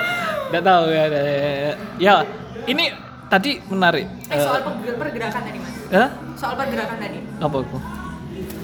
[0.48, 1.04] Gak tahu ya.
[1.06, 1.22] ya.
[1.96, 2.14] Ya,
[2.64, 2.84] ini
[3.26, 4.06] tadi menarik.
[4.26, 4.62] eh, soal
[4.96, 7.78] pergerakan tadi mas Eh, soal pergerakan tadi apa itu?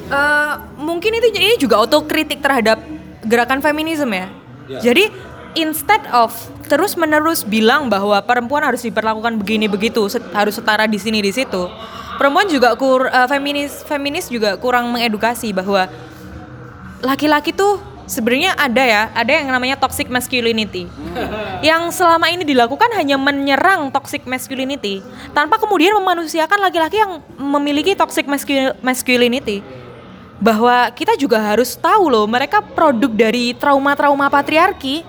[0.09, 2.79] Eh, mungkin itu ini juga otokritik terhadap
[3.23, 4.29] gerakan feminisme ya.
[4.81, 5.11] Jadi
[5.55, 6.33] instead of
[6.65, 11.29] terus menerus bilang bahwa perempuan harus diperlakukan begini begitu, set- harus setara di sini di
[11.29, 11.69] situ.
[12.23, 15.91] Perempuan juga kur eh, feminis feminis juga kurang mengedukasi bahwa
[17.03, 20.87] laki-laki tuh sebenarnya ada ya, ada yang namanya toxic masculinity.
[21.67, 25.03] yang selama ini dilakukan hanya menyerang toxic masculinity
[25.35, 29.59] tanpa kemudian memanusiakan laki-laki yang memiliki toxic mascul- masculinity.
[30.39, 35.03] Bahwa kita juga harus tahu loh, mereka produk dari trauma-trauma patriarki.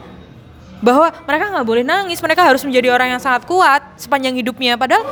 [0.84, 4.76] Bahwa mereka nggak boleh nangis, mereka harus menjadi orang yang sangat kuat sepanjang hidupnya.
[4.76, 5.08] Padahal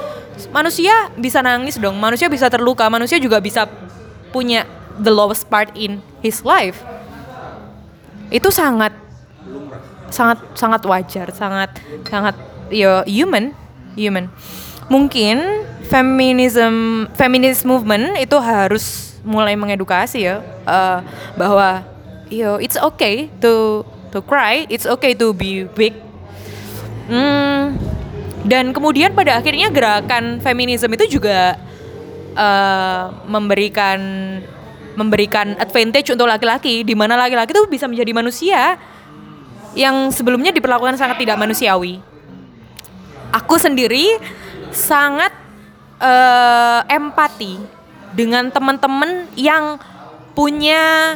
[0.52, 3.66] manusia bisa nangis dong, manusia bisa terluka, manusia juga bisa
[4.36, 4.68] punya
[5.00, 6.84] the lowest part in his life.
[8.28, 8.92] Itu sangat
[10.12, 11.32] sangat sangat wajar.
[11.32, 12.36] Sangat sangat
[12.68, 13.56] yo human.
[13.96, 14.28] Human.
[14.92, 21.00] Mungkin feminism feminist movement itu harus mulai mengedukasi ya eh,
[21.36, 21.86] bahwa
[22.32, 25.96] yo it's okay to to cry it's okay to be weak
[27.12, 27.76] Hmm,
[28.48, 31.60] dan kemudian pada akhirnya gerakan feminisme itu juga
[32.32, 34.00] eh, memberikan
[34.96, 38.62] memberikan advantage untuk laki-laki di mana laki-laki itu bisa menjadi manusia
[39.76, 42.00] yang sebelumnya diperlakukan sangat tidak manusiawi.
[43.36, 44.16] Aku sendiri
[44.72, 45.36] sangat
[46.00, 47.60] eh, empati
[48.16, 49.80] dengan teman-teman yang
[50.32, 51.16] punya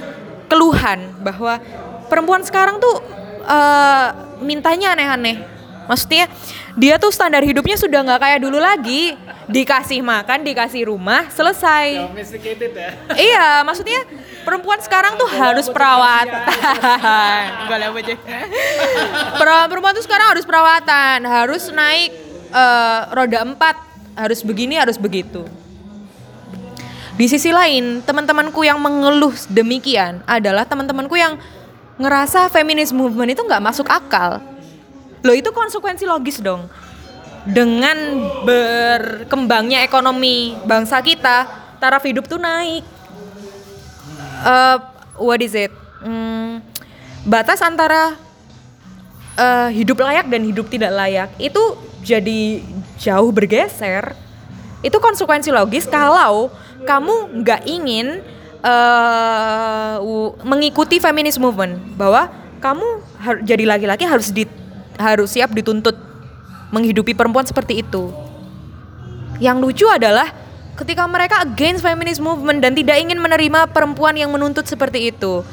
[0.51, 1.59] keluhan bahwa
[2.07, 3.01] perempuan sekarang tuh
[3.45, 4.07] eh,
[4.41, 5.37] mintanya aneh-aneh.
[5.85, 6.25] Maksudnya
[6.73, 9.13] dia tuh standar hidupnya sudah nggak kayak dulu lagi.
[9.45, 11.85] Dikasih makan, dikasih rumah, selesai.
[11.93, 12.09] Ya.
[13.29, 14.01] Iya, maksudnya
[14.41, 16.33] perempuan sekarang tuh harus perawatan.
[19.69, 22.09] Perempuan tuh sekarang harus perawatan, harus naik
[22.49, 23.77] eh, roda empat,
[24.17, 25.45] harus begini, harus begitu.
[27.15, 31.39] Di sisi lain, teman-temanku yang mengeluh demikian adalah teman-temanku yang
[31.95, 34.43] ngerasa feminis movement itu nggak masuk akal.
[35.23, 36.67] Loh itu konsekuensi logis dong.
[37.45, 37.95] Dengan
[38.41, 41.45] berkembangnya ekonomi bangsa kita,
[41.77, 42.83] taraf hidup tuh naik.
[44.45, 44.77] Eh,
[45.17, 45.71] what is it?
[46.03, 46.61] Hmm,
[47.25, 48.17] batas antara
[49.37, 51.63] eh, hidup layak dan hidup tidak layak itu
[52.05, 52.61] jadi
[53.01, 54.13] jauh bergeser.
[54.85, 56.53] Itu konsekuensi logis kalau
[56.85, 58.21] kamu nggak ingin
[58.66, 62.88] eh, u- mengikuti feminis movement bahwa kamu
[63.22, 64.49] har- jadi laki-laki harus di,
[64.97, 65.93] harus siap dituntut
[66.74, 68.09] menghidupi perempuan seperti itu.
[69.38, 70.34] Yang lucu adalah
[70.76, 75.45] ketika mereka against feminist movement dan tidak ingin menerima perempuan yang menuntut seperti itu.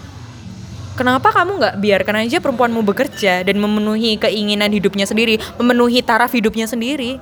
[0.93, 6.69] Kenapa kamu nggak biarkan aja perempuanmu bekerja dan memenuhi keinginan hidupnya sendiri, memenuhi taraf hidupnya
[6.69, 7.17] sendiri?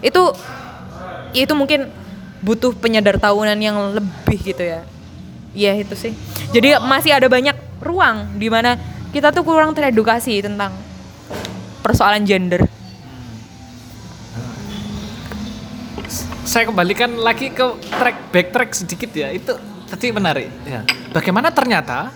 [0.00, 0.32] Itu
[1.36, 1.90] itu mungkin
[2.40, 4.84] butuh penyadar tahunan yang lebih gitu ya.
[5.54, 6.12] Iya itu sih.
[6.50, 8.74] Jadi masih ada banyak ruang di mana
[9.14, 10.74] kita tuh kurang teredukasi tentang
[11.80, 12.66] persoalan gender.
[16.44, 19.30] Saya kembalikan lagi ke track backtrack sedikit ya.
[19.30, 19.54] Itu
[19.86, 20.82] tadi menarik ya.
[21.14, 22.10] Bagaimana ternyata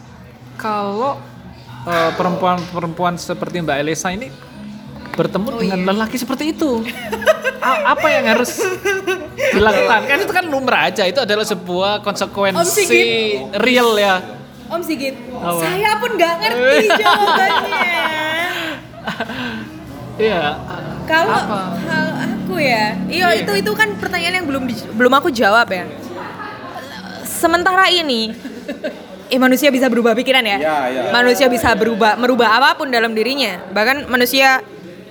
[0.58, 1.22] kalau
[1.86, 4.47] eh, perempuan-perempuan seperti Mbak Elisa ini
[5.12, 6.84] bertemu dengan lelaki seperti itu.
[7.58, 8.60] A- apa yang harus
[9.50, 10.00] dilakukan?
[10.04, 11.04] Kan itu kan lumrah aja.
[11.04, 12.86] Itu adalah sebuah konsekuensi
[13.56, 14.20] real ya.
[14.68, 15.64] Om Sigit, Apa?
[15.64, 18.04] saya pun nggak ngerti jawabannya.
[20.18, 20.42] Iya.
[21.08, 21.40] Kalau
[21.80, 25.88] hal aku ya, iya itu itu kan pertanyaan yang belum di- belum aku jawab ya.
[27.24, 28.34] Sementara ini,
[29.32, 30.58] eh manusia bisa berubah pikiran ya.
[30.58, 31.02] Iya, iya.
[31.12, 33.62] Manusia bisa berubah merubah apa pun dalam dirinya.
[33.70, 34.60] Bahkan manusia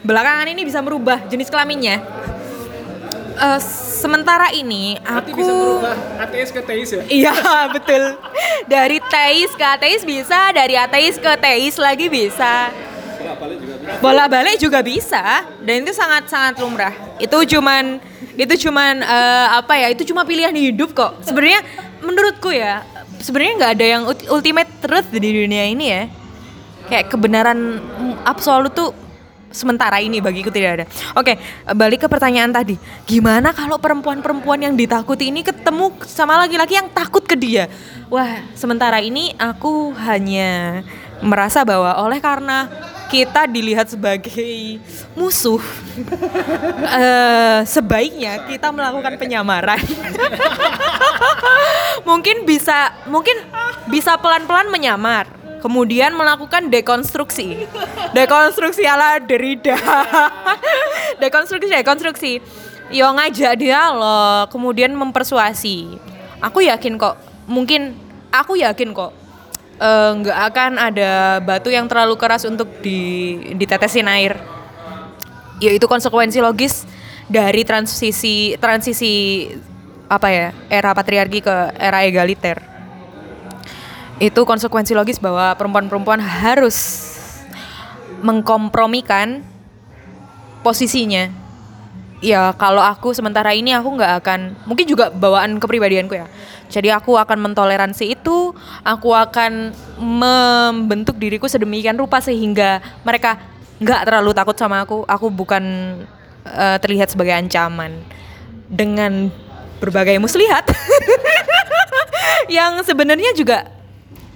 [0.07, 1.99] belakangan ini bisa merubah jenis kelaminnya.
[3.37, 3.61] Eh,
[4.01, 5.37] sementara ini aku
[6.17, 7.03] ateis ke teis ya.
[7.05, 7.35] Iya
[7.75, 8.17] betul.
[8.65, 12.73] Dari teis ke ateis bisa, dari ateis ke teis lagi bisa.
[14.01, 15.45] Bola balik juga bisa.
[15.61, 16.95] Dan itu sangat sangat lumrah.
[17.21, 18.01] Itu cuman
[18.33, 19.93] itu cuman eh, apa ya?
[19.93, 21.21] Itu cuma pilihan hidup kok.
[21.21, 21.61] Sebenarnya
[22.01, 22.81] menurutku ya,
[23.21, 24.03] sebenarnya nggak ada yang
[24.33, 26.03] ultimate truth di dunia ini ya.
[26.89, 27.83] Kayak kebenaran
[28.25, 28.95] absolut tuh
[29.57, 30.85] sementara ini bagiku tidak ada.
[31.17, 31.41] Oke,
[31.73, 32.77] balik ke pertanyaan tadi.
[33.09, 37.65] Gimana kalau perempuan-perempuan yang ditakuti ini ketemu sama laki-laki yang takut ke dia?
[38.13, 40.85] Wah, sementara ini aku hanya
[41.19, 42.69] merasa bahwa oleh karena
[43.07, 44.77] kita dilihat sebagai
[45.15, 45.63] musuh,
[46.99, 49.81] eh, sebaiknya kita melakukan penyamaran.
[52.07, 53.35] mungkin bisa, mungkin
[53.89, 55.25] bisa pelan-pelan menyamar
[55.59, 57.67] kemudian melakukan dekonstruksi.
[58.13, 59.77] Dekonstruksi ala Derrida.
[61.23, 62.31] Dekonstruksi dekonstruksi.
[62.93, 65.99] Yo ngajak dialog kemudian mempersuasi.
[66.39, 67.17] Aku yakin kok
[67.49, 67.97] mungkin
[68.29, 69.11] aku yakin kok
[69.81, 74.39] eh, nggak akan ada batu yang terlalu keras untuk di ditetesin air.
[75.57, 76.85] Yaitu konsekuensi logis
[77.27, 79.49] dari transisi transisi
[80.07, 82.76] apa ya era patriarki ke era egaliter
[84.17, 87.05] itu konsekuensi logis bahwa perempuan-perempuan harus
[88.25, 89.45] mengkompromikan
[90.65, 91.29] posisinya.
[92.17, 96.25] Ya kalau aku sementara ini aku nggak akan, mungkin juga bawaan kepribadianku ya.
[96.65, 99.69] Jadi aku akan mentoleransi itu, aku akan
[100.01, 103.37] membentuk diriku sedemikian rupa sehingga mereka
[103.77, 105.05] nggak terlalu takut sama aku.
[105.05, 105.61] Aku bukan
[106.41, 108.01] eh, terlihat sebagai ancaman
[108.65, 109.29] dengan
[109.77, 110.65] berbagai muslihat
[112.57, 113.76] yang sebenarnya juga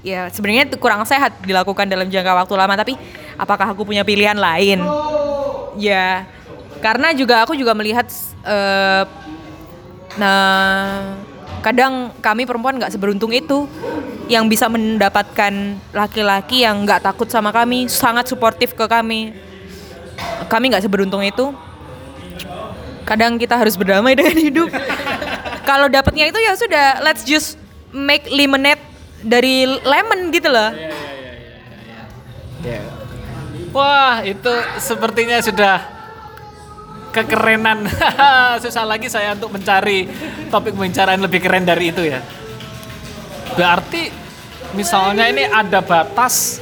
[0.01, 2.93] ya sebenarnya itu kurang sehat dilakukan dalam jangka waktu lama tapi
[3.37, 4.81] apakah aku punya pilihan lain
[5.77, 6.25] ya
[6.81, 8.09] karena juga aku juga melihat
[8.41, 9.03] eh,
[10.17, 11.15] nah
[11.61, 13.69] kadang kami perempuan nggak seberuntung itu
[14.25, 19.51] yang bisa mendapatkan laki-laki yang nggak takut sama kami sangat suportif ke kami
[20.47, 21.55] kami nggak seberuntung itu.
[23.07, 24.69] Kadang kita harus berdamai dengan hidup.
[25.63, 27.55] Kalau dapatnya itu ya sudah, let's just
[27.95, 28.81] make lemonade
[29.21, 30.69] dari lemon gitu loh.
[32.61, 32.81] Ya.
[33.71, 34.51] Wah, itu
[34.83, 35.79] sepertinya sudah
[37.15, 37.87] kekerenan.
[38.63, 40.07] Susah lagi saya untuk mencari
[40.51, 42.19] topik pembicaraan lebih keren dari itu ya.
[43.55, 44.11] Berarti
[44.75, 46.59] misalnya ini ada batas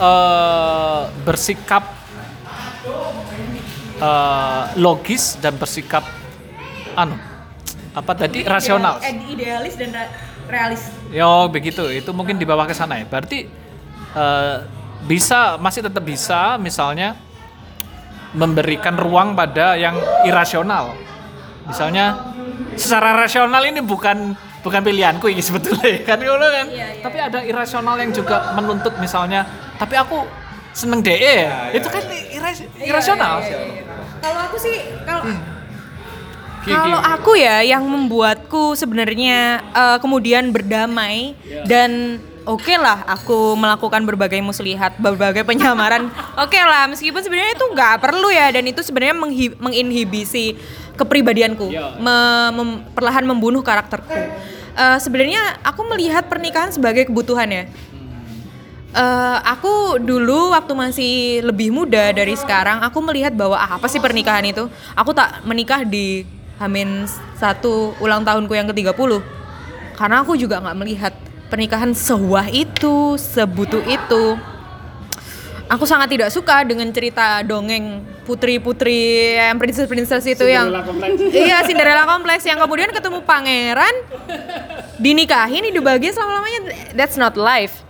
[0.00, 1.84] eh, bersikap
[4.00, 6.04] eh, logis dan bersikap
[6.96, 7.16] anu
[7.92, 9.00] apa tadi rasional.
[9.04, 9.92] Idealis dan
[10.48, 10.82] realis.
[11.10, 13.06] Yo begitu, itu mungkin di bawah ke sana ya.
[13.06, 13.46] Berarti
[14.12, 14.56] eh,
[15.02, 17.18] bisa masih tetap bisa misalnya
[18.32, 20.96] memberikan ruang pada yang irasional.
[21.68, 22.34] Misalnya
[22.74, 24.32] secara rasional ini bukan
[24.62, 26.66] bukan pilihanku ini sebetulnya kan ngono kan.
[27.02, 29.44] Tapi ada irasional yang juga menuntut misalnya,
[29.76, 30.24] tapi aku
[30.72, 31.68] seneng DE ya.
[31.70, 32.00] itu kan
[32.32, 33.44] iras- irasional.
[34.22, 35.40] Kalau aku sih kalau Ki-
[36.62, 41.34] Kalau aku ya yang membuatku sebenarnya eh, kemudian berdamai
[41.66, 46.06] dan oke lah aku melakukan berbagai muslihat, berbagai penyamaran.
[46.42, 49.16] oke lah meskipun sebenarnya itu nggak perlu ya dan itu sebenarnya
[49.58, 50.54] menginhibisi
[50.92, 51.96] kepribadianku, Ya.
[51.98, 54.14] me- mem- perlahan membunuh karakterku.
[54.72, 57.64] Eh, sebenarnya aku melihat pernikahan sebagai kebutuhan ya.
[58.92, 63.96] Eh, aku dulu waktu masih lebih muda dari sekarang, aku melihat bahwa ah, apa sih
[63.98, 64.68] pernikahan itu?
[64.92, 66.28] Aku tak menikah di
[66.62, 69.18] Hamin satu ulang tahunku yang ke-30
[69.98, 71.14] Karena aku juga nggak melihat
[71.50, 74.38] pernikahan sewah itu, sebutuh itu
[75.72, 80.68] Aku sangat tidak suka dengan cerita dongeng putri-putri yang princess-princess itu yang
[81.32, 83.94] Iya, Cinderella kompleks yang kemudian ketemu pangeran
[85.00, 86.60] dinikahin hidup bahagia selama-lamanya.
[86.92, 87.80] That's not life.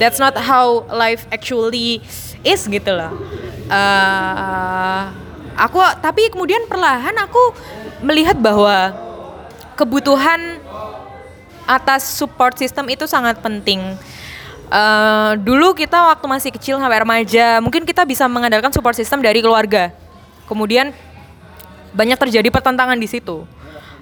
[0.00, 2.00] That's not how life actually
[2.40, 3.12] is gitu loh.
[3.68, 5.02] Eh,
[5.56, 7.54] aku tapi kemudian perlahan aku
[8.02, 8.94] melihat bahwa
[9.78, 10.58] kebutuhan
[11.66, 13.96] atas support system itu sangat penting.
[14.72, 19.44] Eh, dulu kita waktu masih kecil sampai remaja, mungkin kita bisa mengandalkan support system dari
[19.44, 19.92] keluarga.
[20.48, 20.96] Kemudian
[21.92, 23.44] banyak terjadi pertentangan di situ.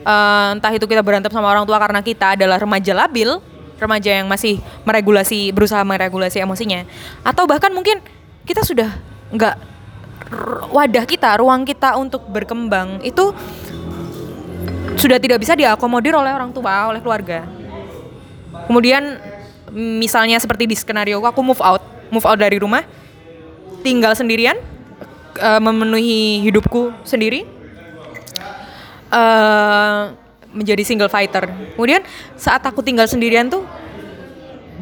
[0.07, 3.43] Eh, entah itu kita berantem sama orang tua karena kita adalah remaja labil,
[3.83, 6.87] remaja yang masih meregulasi, berusaha meregulasi emosinya,
[7.27, 7.99] atau bahkan mungkin
[8.47, 8.95] kita sudah
[9.35, 9.55] nggak
[10.71, 13.35] wadah kita, ruang kita untuk berkembang itu
[14.95, 17.47] sudah tidak bisa diakomodir oleh orang tua, oleh keluarga.
[18.71, 19.19] Kemudian
[19.75, 21.83] misalnya seperti di skenario aku move out,
[22.15, 22.87] move out dari rumah,
[23.83, 24.59] tinggal sendirian,
[25.39, 27.47] eh, memenuhi hidupku sendiri,
[29.11, 30.03] eh
[30.51, 31.47] menjadi single fighter.
[31.79, 32.03] Kemudian
[32.35, 33.63] saat aku tinggal sendirian tuh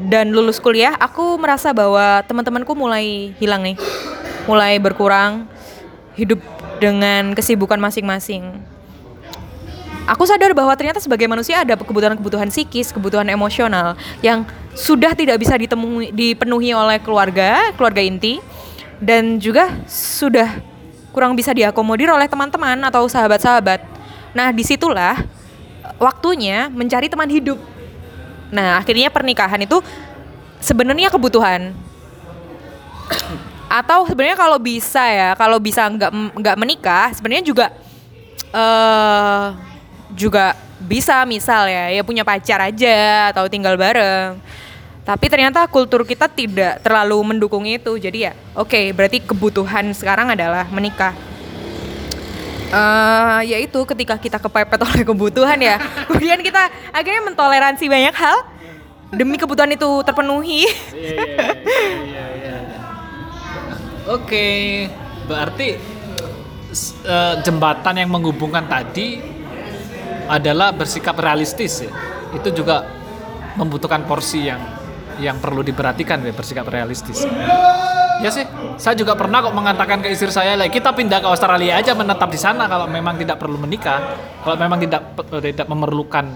[0.06, 3.76] dan lulus kuliah, aku merasa bahwa teman-temanku mulai hilang nih,
[4.46, 5.50] mulai berkurang,
[6.14, 6.38] hidup
[6.78, 8.62] dengan kesibukan masing-masing.
[10.08, 13.92] Aku sadar bahwa ternyata sebagai manusia ada kebutuhan-kebutuhan psikis, kebutuhan emosional
[14.24, 18.40] yang sudah tidak bisa ditemui, dipenuhi oleh keluarga, keluarga inti,
[19.02, 20.64] dan juga sudah
[21.12, 23.84] kurang bisa diakomodir oleh teman-teman atau sahabat-sahabat.
[24.32, 25.20] Nah, di situlah
[26.00, 27.58] waktunya mencari teman hidup.
[28.48, 29.80] Nah, akhirnya pernikahan itu
[30.58, 31.72] sebenarnya kebutuhan.
[33.68, 37.66] Atau sebenarnya kalau bisa ya, kalau bisa nggak nggak menikah, sebenarnya juga
[38.48, 39.46] eh
[40.16, 44.40] juga bisa misal ya, ya punya pacar aja atau tinggal bareng.
[45.04, 47.96] Tapi ternyata kultur kita tidak terlalu mendukung itu.
[47.96, 51.27] Jadi ya, oke, berarti kebutuhan sekarang adalah menikah.
[52.68, 58.36] Eh yaitu ketika kita kepepet oleh kebutuhan ya, kemudian kita akhirnya mentoleransi banyak hal
[59.12, 60.68] demi kebutuhan itu terpenuhi.
[64.08, 64.48] Oke,
[65.28, 65.76] berarti
[67.04, 69.20] eh, jembatan yang menghubungkan tadi
[70.28, 71.92] adalah bersikap realistis ya.
[72.36, 72.84] Itu juga
[73.56, 74.60] membutuhkan porsi yang
[75.18, 77.26] yang perlu diperhatikan ya bersikap realistis.
[78.18, 78.42] Ya sih,
[78.78, 82.26] saya juga pernah kok mengatakan ke istri saya, "Lah, kita pindah ke Australia aja menetap
[82.30, 84.18] di sana kalau memang tidak perlu menikah.
[84.42, 86.26] Kalau memang tidak tidak memerlukan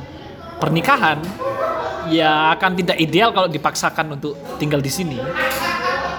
[0.63, 1.19] pernikahan,
[2.07, 5.19] ya akan tidak ideal kalau dipaksakan untuk tinggal di sini."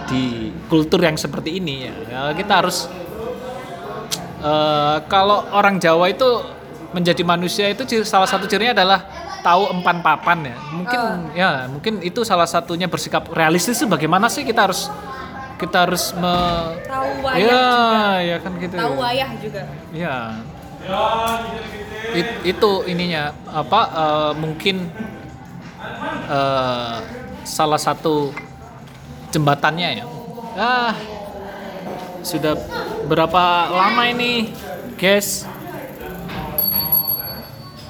[0.04, 2.92] di kultur yang seperti ini ya, ya kita harus
[4.44, 6.28] eh, kalau orang Jawa itu
[6.94, 9.00] menjadi manusia itu salah satu cirinya adalah
[9.44, 10.58] tahu empan papan ya.
[10.72, 11.00] Mungkin
[11.36, 14.88] ya mungkin itu salah satunya bersikap realistis itu bagaimana sih kita harus
[15.60, 16.34] kita harus me
[16.88, 17.64] Tahu ya
[18.24, 18.76] ya kan gitu.
[18.80, 19.62] Wayah juga.
[19.92, 20.16] ya.
[22.14, 24.88] It- itu ininya apa eh, mungkin
[26.32, 26.96] eh,
[27.44, 28.32] salah satu
[29.30, 30.06] jembatannya ya.
[30.56, 30.96] Ah
[32.24, 32.56] sudah
[33.12, 34.56] berapa lama ini,
[34.96, 35.44] guys?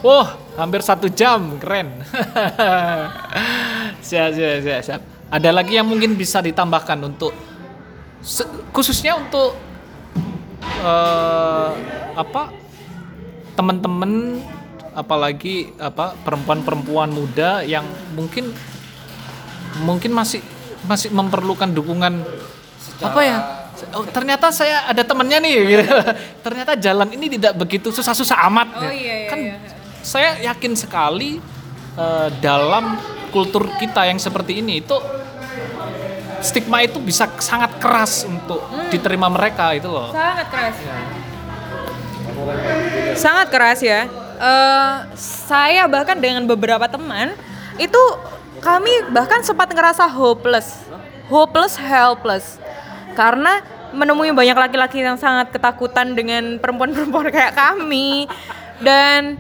[0.02, 1.90] Wah, hampir satu jam, keren.
[4.08, 5.02] siap, siap, siap, siap.
[5.34, 7.34] Ada lagi yang mungkin bisa ditambahkan untuk
[8.72, 9.58] khususnya untuk
[10.64, 11.72] eh,
[12.16, 12.54] apa
[13.54, 14.40] teman-teman
[14.94, 17.84] apalagi apa perempuan-perempuan muda yang
[18.14, 18.54] mungkin
[19.82, 20.40] mungkin masih
[20.86, 22.22] masih memerlukan dukungan
[23.02, 23.38] apa ya
[23.98, 25.98] oh, ternyata saya ada temannya nih gitu.
[26.46, 29.53] ternyata jalan ini tidak begitu susah-susah amat Oh, iya, iya, kan iya.
[30.04, 31.40] Saya yakin sekali
[31.96, 33.00] eh, dalam
[33.32, 34.94] kultur kita yang seperti ini itu
[36.40, 38.92] stigma itu bisa sangat keras untuk Hmm.
[38.92, 40.76] diterima mereka itu loh Sangat keras.
[43.16, 44.06] Sangat keras ya.
[44.34, 47.32] Eh, saya bahkan dengan beberapa teman
[47.80, 48.02] itu
[48.60, 50.84] kami bahkan sempat ngerasa hopeless,
[51.28, 52.60] hopeless, helpless,
[53.14, 58.26] karena menemui banyak laki-laki yang sangat ketakutan dengan perempuan-perempuan kayak kami
[58.82, 59.38] dan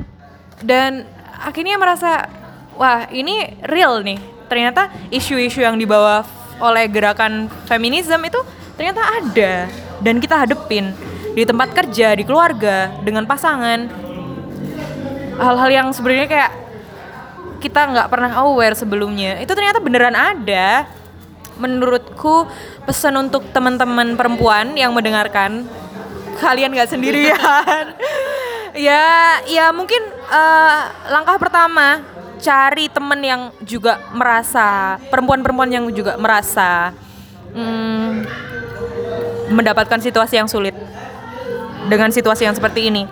[0.64, 1.03] dan
[1.43, 2.32] akhirnya merasa
[2.80, 4.18] wah ini real nih.
[4.47, 6.24] Ternyata isu-isu yang dibawa
[6.61, 8.39] oleh gerakan feminisme itu
[8.80, 9.68] ternyata ada
[9.99, 10.95] dan kita hadepin
[11.34, 13.89] di tempat kerja di keluarga dengan pasangan.
[15.34, 16.51] Hal-hal yang sebenarnya kayak
[17.57, 20.88] kita nggak pernah aware sebelumnya itu ternyata beneran ada.
[21.53, 22.49] Menurutku
[22.89, 25.70] pesan untuk teman-teman perempuan yang mendengarkan
[26.39, 27.86] kalian nggak sendirian.
[28.73, 30.01] Ya ya mungkin
[30.34, 30.81] eh,
[31.13, 32.01] langkah pertama
[32.41, 36.89] cari temen yang juga merasa perempuan-perempuan yang juga merasa
[37.53, 38.25] hmm,
[39.53, 40.73] mendapatkan situasi yang sulit
[41.86, 43.05] dengan situasi yang seperti ini.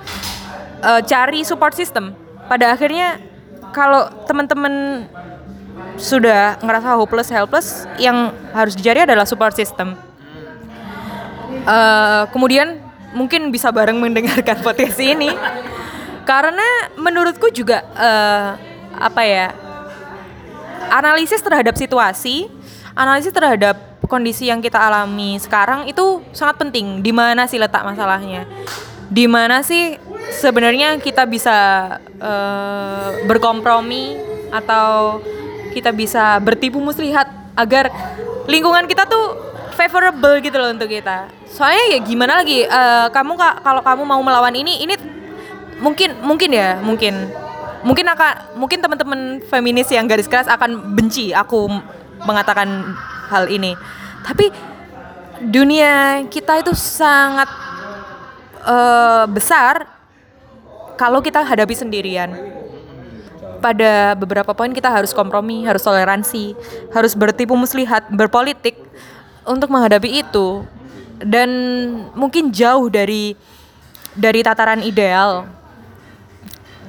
[0.82, 2.18] Eh, cari support system.
[2.50, 3.22] Pada akhirnya
[3.70, 5.06] kalau teman-teman
[6.02, 7.68] sudah ngerasa hopeless helpless
[8.02, 9.94] yang harus dicari adalah support system.
[11.62, 15.32] Eh, kemudian mungkin bisa bareng mendengarkan podcast ini.
[16.24, 18.50] Karena menurutku juga eh,
[19.02, 19.48] apa ya
[20.92, 22.46] analisis terhadap situasi
[22.96, 27.00] analisis terhadap kondisi yang kita alami sekarang itu sangat penting.
[27.00, 28.44] Di mana sih letak masalahnya?
[29.12, 29.96] Di mana sih
[30.40, 31.58] sebenarnya kita bisa
[32.20, 34.20] eh, berkompromi
[34.52, 35.24] atau
[35.72, 37.88] kita bisa bertipu muslihat agar
[38.52, 41.32] lingkungan kita tuh favorable gitu loh untuk kita.
[41.50, 44.96] Soalnya ya gimana lagi eh, kamu kak kalau kamu mau melawan ini ini
[45.82, 47.14] mungkin mungkin ya mungkin
[47.82, 51.68] mungkin akan mungkin teman-teman feminis yang garis keras akan benci aku
[52.24, 52.96] mengatakan
[53.32, 53.74] hal ini.
[54.22, 54.54] Tapi
[55.42, 57.50] dunia kita itu sangat
[58.62, 59.90] eh, besar
[61.02, 62.62] kalau kita hadapi sendirian
[63.62, 66.58] pada beberapa poin kita harus kompromi, harus toleransi,
[66.90, 68.76] harus bertipu muslihat, berpolitik
[69.46, 70.66] untuk menghadapi itu.
[71.22, 71.50] Dan
[72.18, 73.38] mungkin jauh dari
[74.18, 75.46] dari tataran ideal.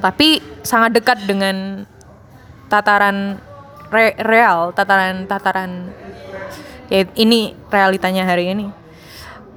[0.00, 1.86] Tapi sangat dekat dengan
[2.66, 3.38] tataran
[3.92, 5.92] re- real, tataran tataran
[6.88, 8.66] ya ini realitanya hari ini.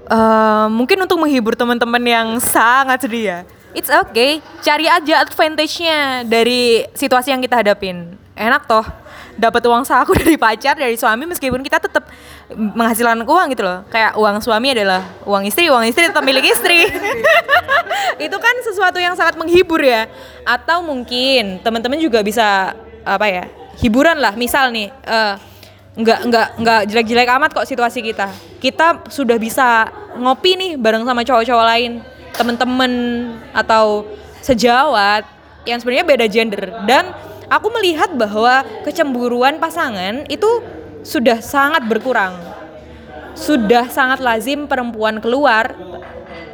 [0.05, 3.39] Eh, mungkin untuk menghibur teman-teman yang sangat sedih ya.
[3.75, 8.15] It's okay, cari aja advantage-nya dari situasi yang kita hadapin.
[8.37, 8.85] Enak toh,
[9.35, 12.07] dapat uang saku dari pacar, dari suami meskipun kita tetap
[12.51, 13.83] menghasilkan uang gitu loh.
[13.91, 16.87] Kayak uang suami adalah uang istri, uang istri tetap milik istri.
[18.25, 20.07] Itu kan sesuatu yang sangat menghibur ya.
[20.47, 22.73] Atau mungkin teman-teman juga bisa
[23.03, 23.45] apa ya?
[23.75, 25.35] Hiburan lah, misal nih eh,
[25.95, 28.31] nggak nggak nggak jelek-jelek amat kok situasi kita.
[28.63, 31.91] Kita sudah bisa ngopi nih bareng sama cowok-cowok lain,
[32.35, 32.91] temen-temen
[33.51, 34.07] atau
[34.39, 35.27] sejawat
[35.65, 37.09] yang sebenarnya beda gender dan
[37.49, 40.47] aku melihat bahwa kecemburuan pasangan itu
[41.05, 42.33] sudah sangat berkurang.
[43.35, 45.75] Sudah sangat lazim perempuan keluar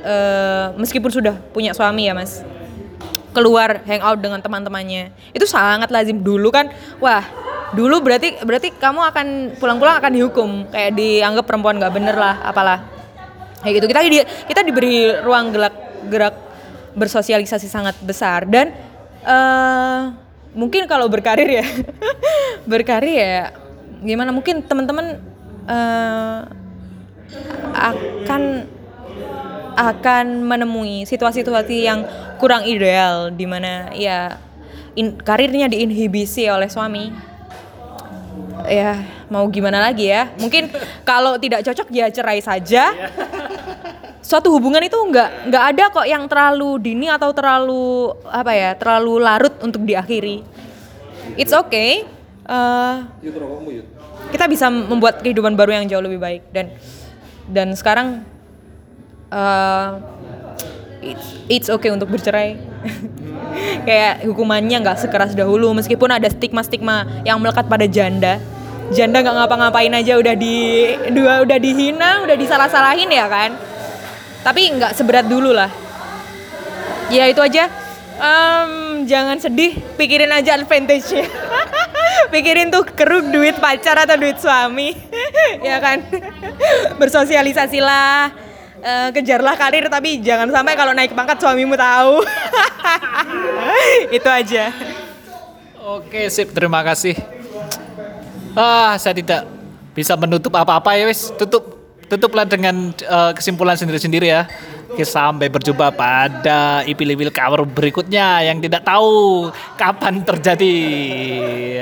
[0.04, 2.44] eh, meskipun sudah punya suami ya, Mas.
[3.32, 5.16] Keluar hangout dengan teman-temannya.
[5.32, 6.20] Itu sangat lazim.
[6.20, 6.68] Dulu kan
[7.00, 7.24] wah
[7.72, 10.50] dulu berarti berarti kamu akan pulang-pulang akan dihukum.
[10.68, 12.84] Kayak dianggap perempuan nggak bener lah apalah.
[13.64, 13.86] Kayak gitu.
[13.88, 14.20] Kita di,
[14.52, 15.76] kita diberi ruang gerak
[16.12, 16.36] gerak
[16.98, 18.44] bersosialisasi sangat besar.
[18.50, 18.76] Dan
[19.22, 20.21] eh
[20.52, 21.66] mungkin kalau berkarir ya
[22.72, 23.56] berkarir ya
[24.02, 25.20] gimana mungkin teman-teman
[25.70, 26.40] eh
[27.72, 28.68] akan
[29.72, 32.04] akan menemui situasi-situasi yang
[32.38, 34.36] kurang ideal di mana ya
[34.96, 37.32] in- karirnya diinhibisi oleh suami.
[38.70, 40.30] Ya, mau gimana lagi ya?
[40.38, 40.70] Mungkin
[41.02, 42.94] kalau tidak cocok ya cerai saja.
[44.32, 49.20] Suatu hubungan itu nggak nggak ada kok yang terlalu dini atau terlalu apa ya, terlalu
[49.20, 50.40] larut untuk diakhiri.
[51.36, 52.08] It's okay.
[52.48, 52.96] Eh,
[54.32, 56.72] kita bisa membuat kehidupan baru yang jauh lebih baik dan
[57.52, 58.24] dan sekarang
[59.36, 59.90] eh,
[61.04, 62.56] it's, it's okay untuk bercerai.
[63.88, 68.40] Kayak hukumannya nggak sekeras dahulu meskipun ada stigma-stigma yang melekat pada janda.
[68.96, 73.72] Janda nggak ngapa-ngapain aja udah di dua udah dihina, udah disalah-salahin ya kan.
[74.42, 75.70] Tapi nggak seberat dulu lah.
[77.14, 77.70] Ya itu aja.
[78.22, 81.26] Em, jangan sedih, pikirin aja advantage-nya.
[82.34, 84.94] pikirin tuh keruk duit pacar atau duit suami,
[85.68, 86.06] ya kan?
[87.02, 88.30] Bersosialisasilah,
[88.78, 92.22] eh, kejarlah karir tapi jangan sampai kalau naik pangkat suamimu tahu.
[94.18, 94.70] itu aja.
[95.82, 96.54] Oke, sip.
[96.54, 97.18] Terima kasih.
[98.54, 99.50] Ah, saya tidak
[99.98, 101.34] bisa menutup apa-apa ya, wis.
[101.34, 101.81] Tutup
[102.12, 104.44] tutuplah dengan eh, kesimpulan sendiri-sendiri ya.
[104.92, 109.48] Oke, sampai berjumpa pada ipil-ipil cover berikutnya yang tidak tahu
[109.80, 110.76] kapan terjadi.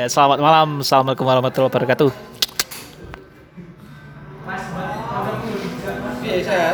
[0.06, 0.86] Selamat malam.
[0.86, 2.10] Assalamualaikum warahmatullahi wabarakatuh.